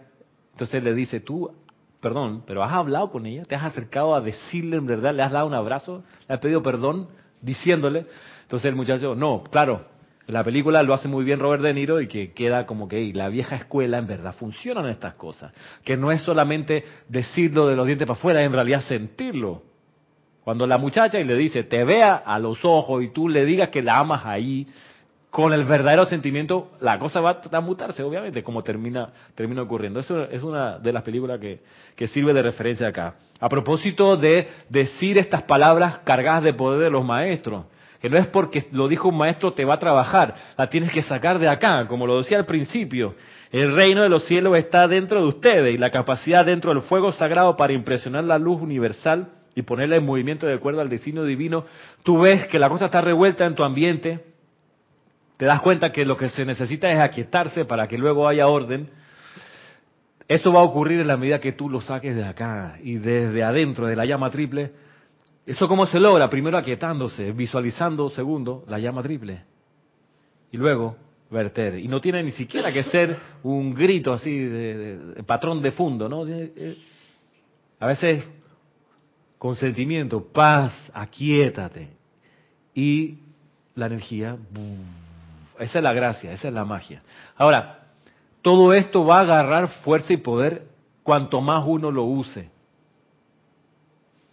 [0.52, 1.50] Entonces le dice, tú,
[2.00, 5.32] perdón, pero has hablado con ella, te has acercado a decirle en verdad, le has
[5.32, 7.08] dado un abrazo, le has pedido perdón,
[7.42, 8.06] diciéndole.
[8.42, 9.86] Entonces el muchacho, no, claro,
[10.26, 13.28] la película lo hace muy bien Robert De Niro y que queda como que la
[13.28, 15.52] vieja escuela en verdad funcionan estas cosas.
[15.84, 19.62] Que no es solamente decirlo de los dientes para afuera, en realidad sentirlo.
[20.46, 23.70] Cuando la muchacha y le dice, te vea a los ojos y tú le digas
[23.70, 24.64] que la amas ahí,
[25.28, 29.98] con el verdadero sentimiento, la cosa va a mutarse, obviamente, como termina, termina ocurriendo.
[29.98, 31.62] Eso es una de las películas que,
[31.96, 33.16] que sirve de referencia acá.
[33.40, 37.64] A propósito de decir estas palabras cargadas de poder de los maestros
[38.00, 41.02] que no es porque lo dijo un maestro te va a trabajar, la tienes que
[41.02, 43.16] sacar de acá, como lo decía al principio.
[43.50, 47.10] El reino de los cielos está dentro de ustedes y la capacidad dentro del fuego
[47.10, 51.64] sagrado para impresionar la luz universal y ponerla en movimiento de acuerdo al designio divino.
[52.04, 54.24] Tú ves que la cosa está revuelta en tu ambiente,
[55.36, 58.88] te das cuenta que lo que se necesita es aquietarse para que luego haya orden.
[60.28, 63.42] Eso va a ocurrir en la medida que tú lo saques de acá y desde
[63.42, 64.72] adentro de la llama triple
[65.46, 66.28] ¿Eso cómo se logra?
[66.28, 69.44] Primero aquietándose, visualizando, segundo, la llama triple.
[70.50, 70.96] Y luego
[71.30, 71.78] verter.
[71.78, 76.24] Y no tiene ni siquiera que ser un grito así de, patrón de fondo, ¿no?
[77.78, 78.24] A veces
[79.46, 81.90] con sentimiento, paz, aquietate.
[82.74, 83.18] Y
[83.76, 84.36] la energía,
[85.60, 87.00] esa es la gracia, esa es la magia.
[87.36, 87.86] Ahora,
[88.42, 90.66] todo esto va a agarrar fuerza y poder
[91.04, 92.50] cuanto más uno lo use.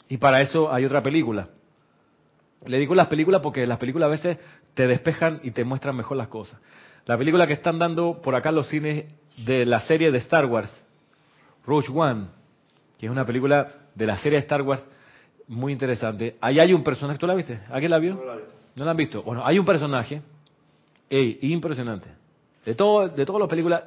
[0.09, 1.49] Y para eso hay otra película.
[2.65, 4.39] Le digo las películas porque las películas a veces
[4.73, 6.59] te despejan y te muestran mejor las cosas.
[7.05, 9.05] La película que están dando por acá los cines
[9.37, 10.71] de la serie de Star Wars,
[11.67, 12.29] Rogue One,
[12.97, 14.83] que es una película de la serie de Star Wars
[15.53, 16.37] muy interesante.
[16.41, 17.59] Ahí hay un personaje, ¿tú la viste?
[17.69, 18.15] ¿Alguien la vio?
[18.15, 18.35] No la,
[18.75, 19.23] ¿No la han visto?
[19.23, 20.21] Bueno, hay un personaje,
[21.09, 22.09] ey, impresionante.
[22.65, 23.83] De todo, de todas las películas,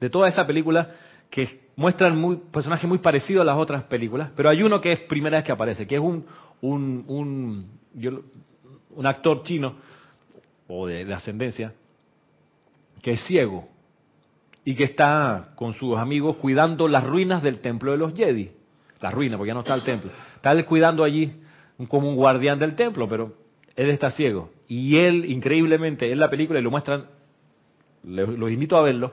[0.00, 0.90] de toda esa película,
[1.30, 5.00] que muestran muy, personajes muy parecidos a las otras películas, pero hay uno que es
[5.00, 6.24] primera vez que aparece, que es un,
[6.60, 7.66] un, un,
[8.94, 9.74] un actor chino,
[10.68, 11.72] o de, ascendencia,
[13.02, 13.68] que es ciego
[14.64, 18.50] y que está con sus amigos cuidando las ruinas del templo de los Jedi.
[19.00, 20.10] Las ruinas, porque ya no está el templo.
[20.46, 21.32] Está cuidando allí
[21.88, 23.36] como un guardián del templo, pero
[23.74, 24.50] él está ciego.
[24.68, 27.06] Y él, increíblemente, en la película, y lo muestran,
[28.04, 29.12] los invito a verlo,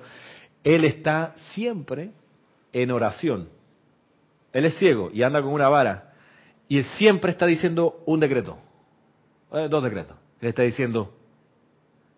[0.63, 2.11] él está siempre
[2.71, 3.49] en oración.
[4.51, 6.13] Él es ciego y anda con una vara.
[6.67, 8.57] Y él siempre está diciendo un decreto.
[9.51, 10.15] Eh, dos decretos.
[10.39, 11.13] Él está diciendo,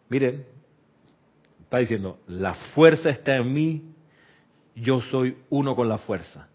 [0.10, 0.46] miren,
[1.64, 3.84] está diciendo, la fuerza está en mí,
[4.76, 6.48] yo soy uno con la fuerza.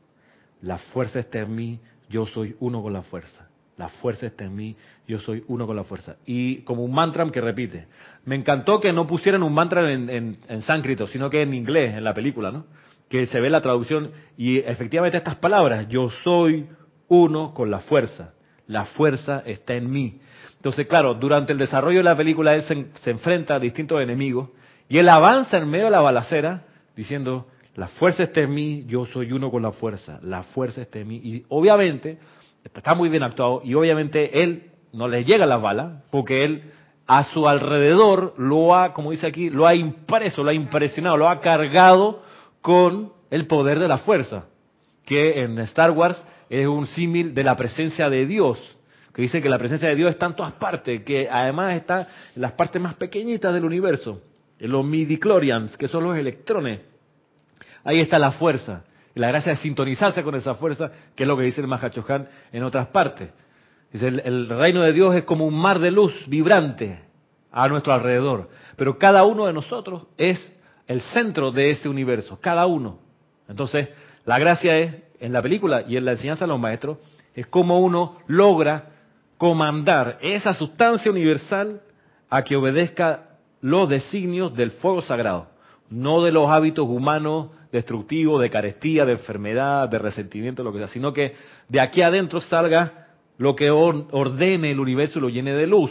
[0.63, 1.81] La fuerza está en mí,
[2.11, 3.47] yo soy uno con la fuerza.
[3.79, 4.77] La fuerza está en mí,
[5.09, 6.17] yo soy uno con la fuerza.
[6.27, 7.87] Y como un mantra que repite.
[8.27, 10.37] Me encantó que no pusieran un mantra en,
[10.67, 12.67] sánscrito, sino que en inglés, en la película, ¿no?
[13.09, 16.69] Que se ve la traducción y efectivamente estas palabras, yo soy
[17.09, 18.35] uno con la fuerza.
[18.67, 20.21] La fuerza está en mí.
[20.57, 24.51] Entonces, claro, durante el desarrollo de la película él se, se enfrenta a distintos enemigos
[24.91, 27.47] y él avanza en medio de la balacera diciendo,
[27.81, 31.09] la fuerza está en mí, yo soy uno con la fuerza, la fuerza está en
[31.09, 31.17] mí.
[31.17, 32.19] Y obviamente
[32.63, 36.63] está muy bien actuado y obviamente él no le llega la bala porque él
[37.07, 41.27] a su alrededor lo ha, como dice aquí, lo ha impreso, lo ha impresionado, lo
[41.27, 42.23] ha cargado
[42.61, 44.45] con el poder de la fuerza,
[45.07, 48.61] que en Star Wars es un símil de la presencia de Dios,
[49.15, 52.43] que dice que la presencia de Dios está en todas partes, que además está en
[52.43, 54.21] las partes más pequeñitas del universo,
[54.59, 56.90] en los midichlorians, que son los electrones.
[57.85, 58.85] Ahí está la fuerza.
[59.15, 62.63] La gracia es sintonizarse con esa fuerza, que es lo que dice el Mahachohan en
[62.63, 63.31] otras partes.
[63.93, 67.01] Dice, el, el, reino de Dios es como un mar de luz vibrante
[67.51, 68.49] a nuestro alrededor.
[68.77, 70.57] Pero cada uno de nosotros es
[70.87, 72.99] el centro de ese universo, cada uno.
[73.49, 73.89] Entonces,
[74.25, 76.99] la gracia es, en la película y en la enseñanza de los maestros,
[77.35, 78.91] es cómo uno logra
[79.39, 81.81] comandar esa sustancia universal
[82.29, 85.49] a que obedezca los designios del fuego sagrado,
[85.91, 90.89] no de los hábitos humanos destructivo, de carestía, de enfermedad, de resentimiento, lo que sea,
[90.89, 91.35] sino que
[91.69, 95.91] de aquí adentro salga lo que ordene el universo y lo llene de luz.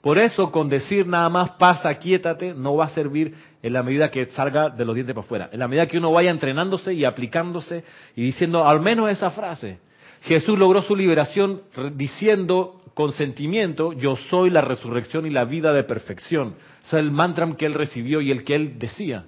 [0.00, 4.10] Por eso, con decir nada más pasa, quiétate, no va a servir en la medida
[4.10, 5.48] que salga de los dientes para afuera.
[5.52, 7.82] En la medida que uno vaya entrenándose y aplicándose
[8.14, 9.80] y diciendo al menos esa frase.
[10.22, 11.62] Jesús logró su liberación
[11.94, 16.54] diciendo con sentimiento, yo soy la resurrección y la vida de perfección.
[16.86, 19.26] O sea, el mantra que él recibió y el que él decía.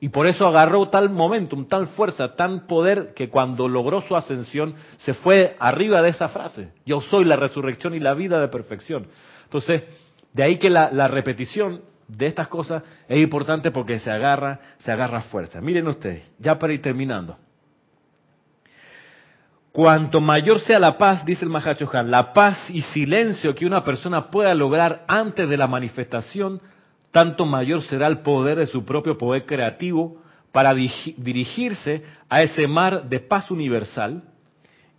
[0.00, 4.74] Y por eso agarró tal momentum, tal fuerza, tan poder, que cuando logró su ascensión
[4.98, 6.72] se fue arriba de esa frase.
[6.86, 9.06] Yo soy la resurrección y la vida de perfección.
[9.44, 9.84] Entonces,
[10.32, 14.90] de ahí que la, la repetición de estas cosas es importante porque se agarra, se
[14.90, 15.60] agarra fuerza.
[15.60, 17.36] Miren ustedes, ya para ir terminando.
[19.72, 24.30] Cuanto mayor sea la paz, dice el Mahachohan, la paz y silencio que una persona
[24.30, 26.60] pueda lograr antes de la manifestación,
[27.10, 30.18] tanto mayor será el poder de su propio poder creativo
[30.52, 34.24] para dirigirse a ese mar de paz universal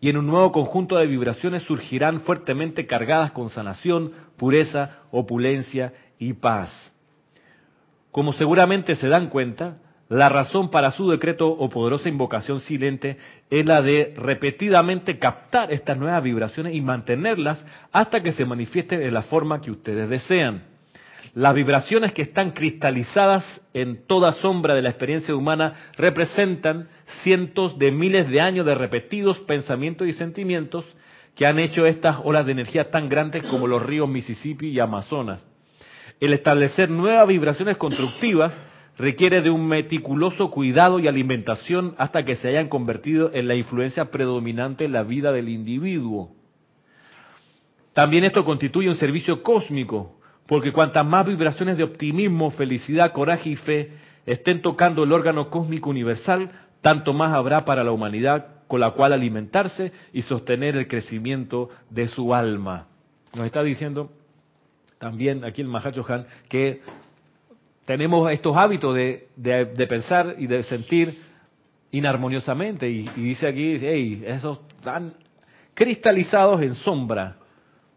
[0.01, 6.33] y en un nuevo conjunto de vibraciones surgirán fuertemente cargadas con sanación, pureza, opulencia y
[6.33, 6.71] paz.
[8.11, 9.77] Como seguramente se dan cuenta,
[10.13, 13.17] la razón para su decreto o poderosa invocación silente
[13.49, 19.11] es la de repetidamente captar estas nuevas vibraciones y mantenerlas hasta que se manifiesten en
[19.11, 20.65] la forma que ustedes desean.
[21.33, 23.43] Las vibraciones que están cristalizadas
[23.73, 26.89] en toda sombra de la experiencia humana representan
[27.23, 30.85] cientos de miles de años de repetidos pensamientos y sentimientos
[31.33, 35.43] que han hecho estas olas de energía tan grandes como los ríos Mississippi y Amazonas.
[36.19, 38.53] El establecer nuevas vibraciones constructivas
[38.97, 44.11] requiere de un meticuloso cuidado y alimentación hasta que se hayan convertido en la influencia
[44.11, 46.31] predominante en la vida del individuo.
[47.93, 53.55] También esto constituye un servicio cósmico, porque cuantas más vibraciones de optimismo, felicidad, coraje y
[53.55, 53.91] fe
[54.25, 59.13] estén tocando el órgano cósmico universal, tanto más habrá para la humanidad con la cual
[59.13, 62.87] alimentarse y sostener el crecimiento de su alma.
[63.35, 64.11] Nos está diciendo
[64.99, 66.81] también aquí el Mahacho Han que
[67.85, 71.21] tenemos estos hábitos de, pensar y de sentir
[71.91, 72.89] inarmoniosamente.
[72.89, 75.13] Y, dice aquí, hey, esos están
[75.73, 77.37] cristalizados en sombra.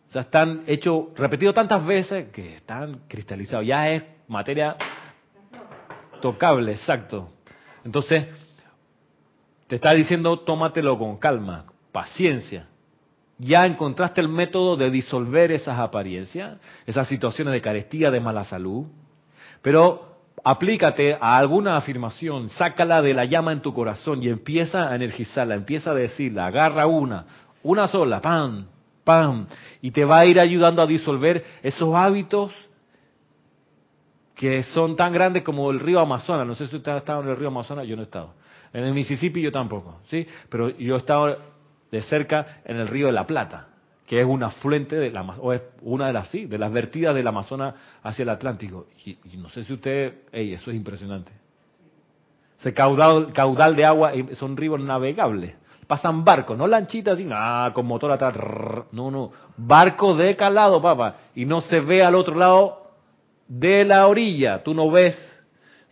[0.09, 3.67] O sea, están hechos, repetidos tantas veces que están cristalizados.
[3.67, 4.77] Ya es materia
[6.21, 7.31] tocable, exacto.
[7.85, 8.27] Entonces,
[9.69, 12.69] te está diciendo, tómatelo con calma, paciencia.
[13.39, 18.87] Ya encontraste el método de disolver esas apariencias, esas situaciones de carestía, de mala salud,
[19.63, 20.07] pero
[20.45, 25.55] aplícate a alguna afirmación, sácala de la llama en tu corazón y empieza a energizarla,
[25.55, 27.25] empieza a decirla, agarra una,
[27.63, 28.67] una sola, pam,
[29.03, 29.47] pam,
[29.83, 32.53] y te va a ir ayudando a disolver esos hábitos
[34.35, 36.47] que son tan grandes como el río Amazonas.
[36.47, 38.35] No sé si usted ha estado en el río Amazonas, yo no he estado.
[38.73, 40.27] En el Mississippi yo tampoco, ¿sí?
[40.51, 41.39] Pero yo he estado
[41.91, 43.69] de cerca en el río de la Plata
[44.07, 47.15] que es una fuente de la, o es una de las sí, de las vertidas
[47.15, 48.87] del Amazonas hacia el Atlántico.
[49.05, 51.33] Y, no sé si usted, ey, eso es impresionante.
[52.61, 55.55] Ese caudal, caudal de agua son ríos navegables.
[55.87, 58.35] Pasan barcos, no lanchitas así, ah, con motor atrás.
[58.93, 61.17] No, no, barco de calado, papá.
[61.35, 62.91] Y no se ve al otro lado
[63.47, 64.63] de la orilla.
[64.63, 65.17] Tú no ves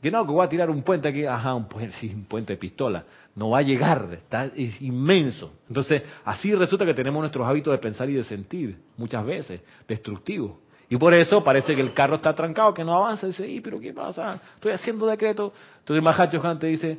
[0.05, 2.53] que no, que voy a tirar un puente aquí, ajá, un puente, sí, un puente
[2.53, 3.07] de pistola.
[3.35, 5.55] No va a llegar, está, es inmenso.
[5.67, 10.59] Entonces, así resulta que tenemos nuestros hábitos de pensar y de sentir, muchas veces, destructivos.
[10.91, 13.25] Y por eso parece que el carro está trancado, que no avanza.
[13.25, 14.43] Y dice, ¿y pero qué pasa?
[14.57, 15.55] Estoy haciendo decreto.
[15.79, 16.99] Entonces Mahacho te dice,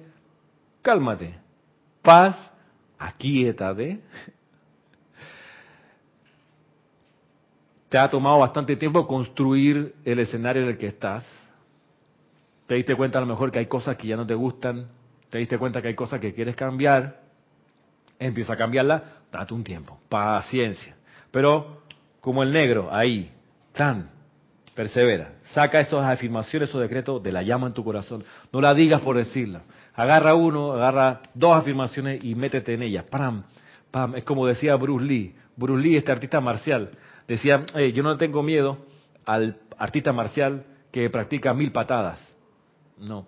[0.82, 1.36] cálmate,
[2.02, 2.36] paz,
[2.98, 4.00] aquíétate.
[7.88, 11.24] Te ha tomado bastante tiempo construir el escenario en el que estás
[12.68, 14.88] te diste cuenta a lo mejor que hay cosas que ya no te gustan,
[15.30, 17.22] te diste cuenta que hay cosas que quieres cambiar,
[18.20, 20.96] empieza a cambiarla, date un tiempo, paciencia.
[21.32, 21.84] Pero
[22.22, 23.32] como el negro, ahí,
[23.74, 24.10] tan,
[24.74, 29.02] persevera, saca esas afirmaciones, esos decretos de la llama en tu corazón, no la digas
[29.02, 29.62] por decirla.
[29.94, 33.06] Agarra uno, agarra dos afirmaciones y métete en ellas.
[33.10, 33.44] Pam,
[33.92, 34.16] pam.
[34.16, 35.36] Es como decía Bruce Lee.
[35.56, 36.90] Bruce Lee, este artista marcial,
[37.28, 38.80] decía, yo no tengo miedo
[39.26, 42.35] al artista marcial que practica mil patadas.
[42.98, 43.28] No.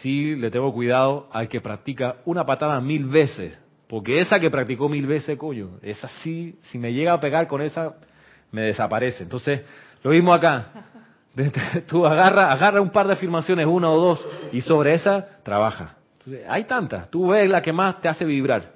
[0.00, 3.56] Sí le tengo cuidado al que practica una patada mil veces,
[3.86, 7.62] porque esa que practicó mil veces, coño, esa sí, si me llega a pegar con
[7.62, 7.94] esa,
[8.50, 9.22] me desaparece.
[9.22, 9.62] Entonces,
[10.02, 10.68] lo mismo acá.
[11.86, 15.96] Tú agarra, agarra un par de afirmaciones, una o dos, y sobre esa trabaja.
[16.48, 17.10] hay tantas.
[17.10, 18.74] Tú ves la que más te hace vibrar.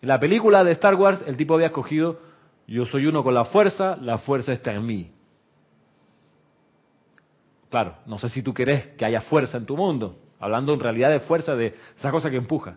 [0.00, 2.20] En la película de Star Wars, el tipo había escogido,
[2.66, 5.10] yo soy uno con la fuerza, la fuerza está en mí.
[7.72, 11.10] Claro, no sé si tú querés que haya fuerza en tu mundo, hablando en realidad
[11.10, 12.76] de fuerza, de esa cosa que empuja.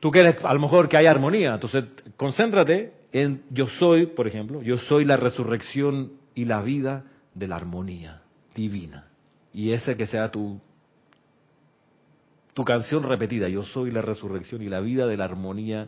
[0.00, 1.84] Tú quieres a lo mejor que haya armonía, entonces
[2.16, 7.54] concéntrate en yo soy, por ejemplo, yo soy la resurrección y la vida de la
[7.54, 8.22] armonía
[8.52, 9.06] divina.
[9.52, 10.60] Y ese que sea tu,
[12.52, 15.86] tu canción repetida, yo soy la resurrección y la vida de la armonía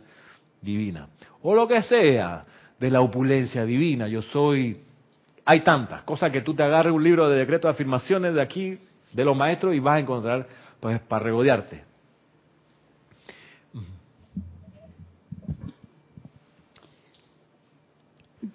[0.61, 1.09] divina.
[1.41, 2.45] O lo que sea,
[2.79, 4.86] de la opulencia divina, yo soy...
[5.49, 8.77] Hay tantas cosas que tú te agarres un libro de decretos de afirmaciones de aquí,
[9.13, 10.45] de los maestros, y vas a encontrar,
[10.81, 11.85] pues, para regodearte.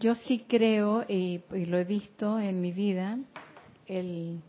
[0.01, 3.17] Yo sí creo, y, lo he visto en mi vida,
[3.87, 4.43] el,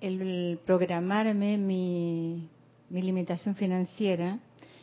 [0.00, 2.48] el programarme mi,
[2.90, 4.40] mi limitación financiera,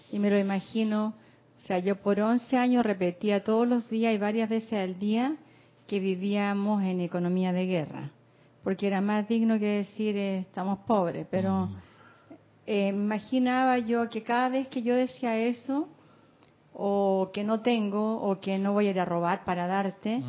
[0.09, 1.16] y me lo imagino,
[1.62, 5.36] o sea, yo por 11 años repetía todos los días y varias veces al día
[5.88, 8.12] que vivíamos en economía de guerra,
[8.64, 11.70] porque era más digno que decir eh, estamos pobres, pero
[12.66, 15.88] eh, me imaginaba yo que cada vez que yo decía eso,
[16.74, 20.24] o que no tengo, o que no voy a ir a robar para darte,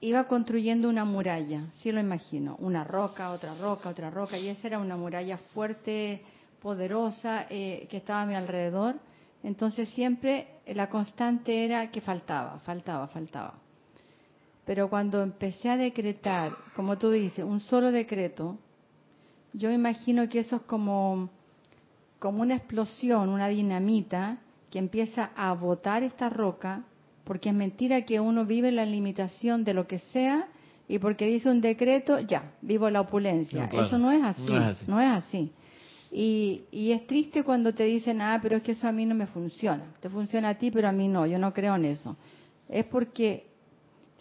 [0.00, 4.66] iba construyendo una muralla, sí lo imagino, una roca, otra roca, otra roca, y esa
[4.66, 6.22] era una muralla fuerte,
[6.60, 8.96] poderosa, eh, que estaba a mi alrededor.
[9.46, 13.54] Entonces siempre la constante era que faltaba, faltaba, faltaba.
[14.64, 18.58] Pero cuando empecé a decretar, como tú dices, un solo decreto,
[19.52, 21.30] yo imagino que eso es como,
[22.18, 24.38] como una explosión, una dinamita
[24.68, 26.82] que empieza a botar esta roca,
[27.22, 30.48] porque es mentira que uno vive la limitación de lo que sea
[30.88, 33.70] y porque dice un decreto, ya, vivo la opulencia.
[33.72, 34.52] Eso no es así,
[34.88, 35.52] no es así.
[36.10, 39.14] Y, y, es triste cuando te dicen, ah, pero es que eso a mí no
[39.14, 39.84] me funciona.
[40.00, 42.16] Te funciona a ti, pero a mí no, yo no creo en eso.
[42.68, 43.46] Es porque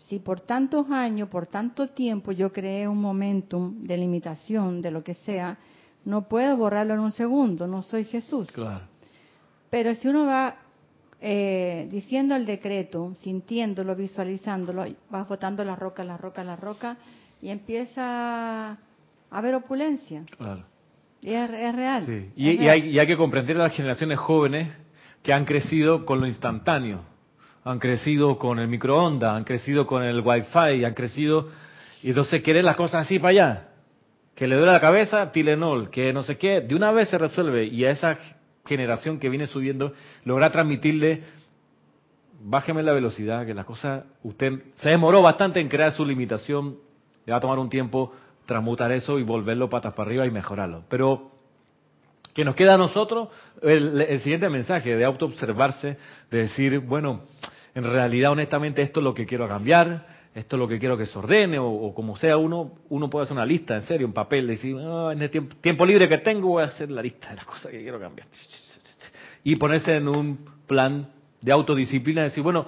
[0.07, 5.03] si por tantos años, por tanto tiempo yo creé un momentum de limitación, de lo
[5.03, 5.57] que sea,
[6.05, 8.51] no puedo borrarlo en un segundo, no soy Jesús.
[8.51, 8.85] Claro.
[9.69, 10.55] Pero si uno va
[11.19, 16.97] eh, diciendo el decreto, sintiéndolo, visualizándolo, vas botando la roca, la roca, la roca,
[17.41, 18.77] y empieza a
[19.31, 20.23] haber opulencia.
[20.37, 20.63] Claro.
[21.25, 22.05] Y es, real.
[22.05, 22.29] Sí.
[22.35, 24.71] Y, hay, y hay que comprender a las generaciones jóvenes
[25.23, 27.01] que han crecido con lo instantáneo,
[27.63, 31.49] han crecido con el microondas, han crecido con el wifi, han crecido
[32.03, 33.67] y entonces quieren las cosas así para allá.
[34.35, 37.65] Que le duele la cabeza, Tilenol, que no sé qué, de una vez se resuelve
[37.65, 38.19] y a esa
[38.63, 39.93] generación que viene subiendo,
[40.25, 41.23] logra transmitirle,
[42.39, 46.77] bájeme la velocidad, que la cosa, usted se demoró bastante en crear su limitación,
[47.25, 48.13] le va a tomar un tiempo
[48.45, 50.83] transmutar eso y volverlo patas para arriba y mejorarlo.
[50.89, 51.31] Pero
[52.33, 53.29] que nos queda a nosotros
[53.61, 55.97] el, siguiente mensaje de autoobservarse,
[56.29, 57.21] de decir, bueno,
[57.73, 61.05] en realidad honestamente esto es lo que quiero cambiar, esto es lo que quiero que
[61.05, 64.47] se ordene, o, como sea uno, uno puede hacer una lista, en serio, un papel,
[64.47, 67.35] decir, ah, en el tiempo, tiempo, libre que tengo voy a hacer la lista de
[67.37, 68.27] las cosas que quiero cambiar.
[69.45, 71.07] Y ponerse en un plan
[71.39, 72.65] de autodisciplina, decir, bueno,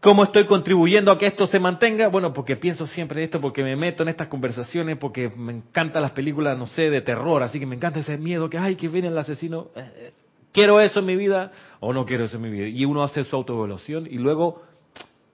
[0.00, 2.08] ¿cómo estoy contribuyendo a que esto se mantenga?
[2.08, 6.12] Bueno, porque pienso siempre esto, porque me meto en estas conversaciones, porque me encantan las
[6.12, 9.08] películas, no sé, de terror, así que me encanta ese miedo que, ay, que viene
[9.08, 9.68] el asesino.
[9.76, 10.12] Eh, eh,
[10.52, 12.66] ¿Quiero eso en mi vida o no quiero eso en mi vida?
[12.66, 14.62] Y uno hace su autoevaluación y luego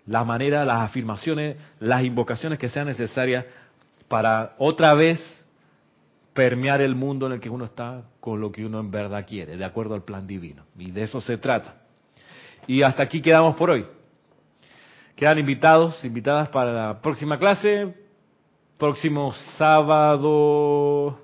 [0.07, 3.47] la manera, las afirmaciones, las invocaciones que sean necesarias
[4.09, 5.19] para otra vez
[6.35, 9.57] permear el mundo en el que uno está con lo que uno en verdad quiere,
[9.57, 10.64] de acuerdo al plan divino.
[10.79, 11.77] Y de eso se trata.
[12.67, 13.87] Y hasta aquí quedamos por hoy.
[15.17, 17.95] Quedan invitados, invitadas para la próxima clase,
[18.79, 21.19] próximo sábado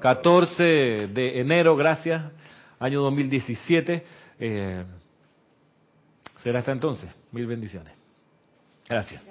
[0.00, 2.22] 14 de enero, gracias,
[2.78, 4.04] año 2017.
[4.38, 4.84] Eh,
[6.42, 7.10] será hasta entonces.
[7.32, 7.92] Mil bendiciones.
[8.88, 9.22] Gracias.